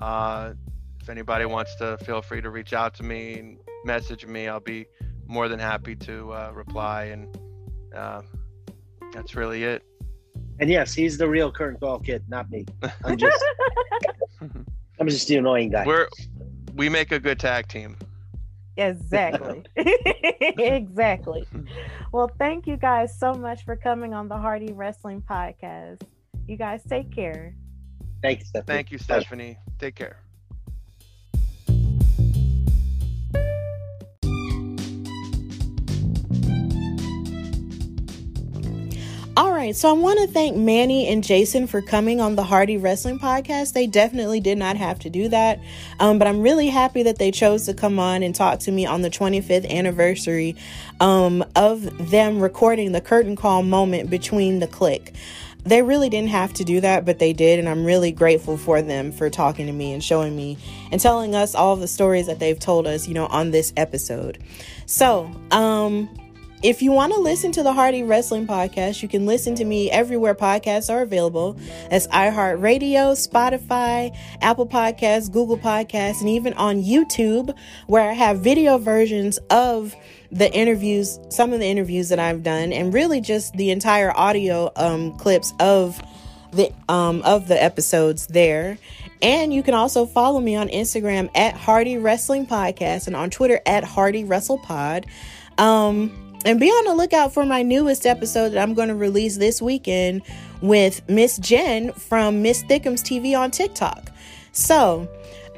[0.00, 0.54] Uh,
[1.00, 4.48] if anybody wants to, feel free to reach out to me and message me.
[4.48, 4.86] I'll be
[5.28, 7.04] more than happy to uh, reply.
[7.04, 7.38] And
[7.94, 8.22] uh,
[9.12, 9.84] that's really it.
[10.58, 12.66] And yes, he's the real curtain call kid, not me.
[13.04, 13.44] I'm just,
[14.98, 15.86] I'm just the annoying guy.
[15.86, 16.08] We're
[16.74, 17.96] we make a good tag team.
[18.76, 19.62] Exactly.
[19.76, 21.46] exactly.
[22.12, 26.02] Well, thank you guys so much for coming on the Hardy Wrestling Podcast.
[26.48, 27.54] You guys take care.
[28.20, 28.76] Thank you, Stephanie.
[28.76, 29.58] Thank you, Stephanie.
[29.78, 30.18] Take care.
[39.40, 42.76] All right, so I want to thank Mani and Jason for coming on the Hardy
[42.76, 43.72] Wrestling Podcast.
[43.72, 45.60] They definitely did not have to do that,
[45.98, 48.84] um, but I'm really happy that they chose to come on and talk to me
[48.84, 50.56] on the 25th anniversary
[51.00, 55.14] um, of them recording the curtain call moment between the Kliq.
[55.64, 58.82] They really didn't have to do that, but they did, and I'm really grateful for
[58.82, 60.58] them for talking to me and showing me
[60.92, 64.36] and telling us all the stories that they've told us, you know, on this episode.
[64.84, 66.10] So, um,
[66.62, 69.90] if you want to listen to the Hardy Wrestling Podcast, you can listen to me
[69.90, 71.56] everywhere podcasts are available.
[71.90, 77.56] That's iHeartRadio, Spotify, Apple Podcasts, Google Podcasts, and even on YouTube,
[77.86, 79.96] where I have video versions of
[80.30, 84.70] the interviews, some of the interviews that I've done, and really just the entire audio
[84.76, 86.00] um, clips of
[86.52, 88.76] the um, of the episodes there.
[89.22, 93.60] And you can also follow me on Instagram at Hardy Wrestling Podcast and on Twitter
[93.64, 95.06] at Hardy Wrestle Pod.
[95.58, 99.36] Um, and be on the lookout for my newest episode that I'm going to release
[99.36, 100.22] this weekend
[100.60, 104.10] with Miss Jen from Miss Thickums TV on TikTok.
[104.52, 105.08] So,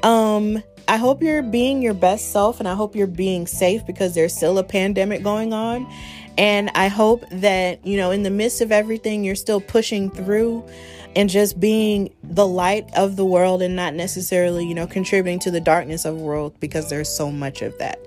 [0.03, 4.13] um, I hope you're being your best self and I hope you're being safe because
[4.13, 5.89] there's still a pandemic going on.
[6.37, 10.67] And I hope that, you know, in the midst of everything, you're still pushing through
[11.15, 15.51] and just being the light of the world and not necessarily, you know, contributing to
[15.51, 17.99] the darkness of the world because there's so much of that.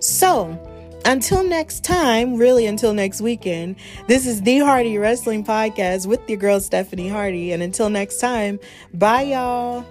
[0.00, 0.58] So,
[1.06, 3.76] until next time, really until next weekend,
[4.08, 7.52] this is the Hardy Wrestling Podcast with your girl Stephanie Hardy.
[7.52, 8.58] And until next time,
[8.92, 9.84] bye y'all.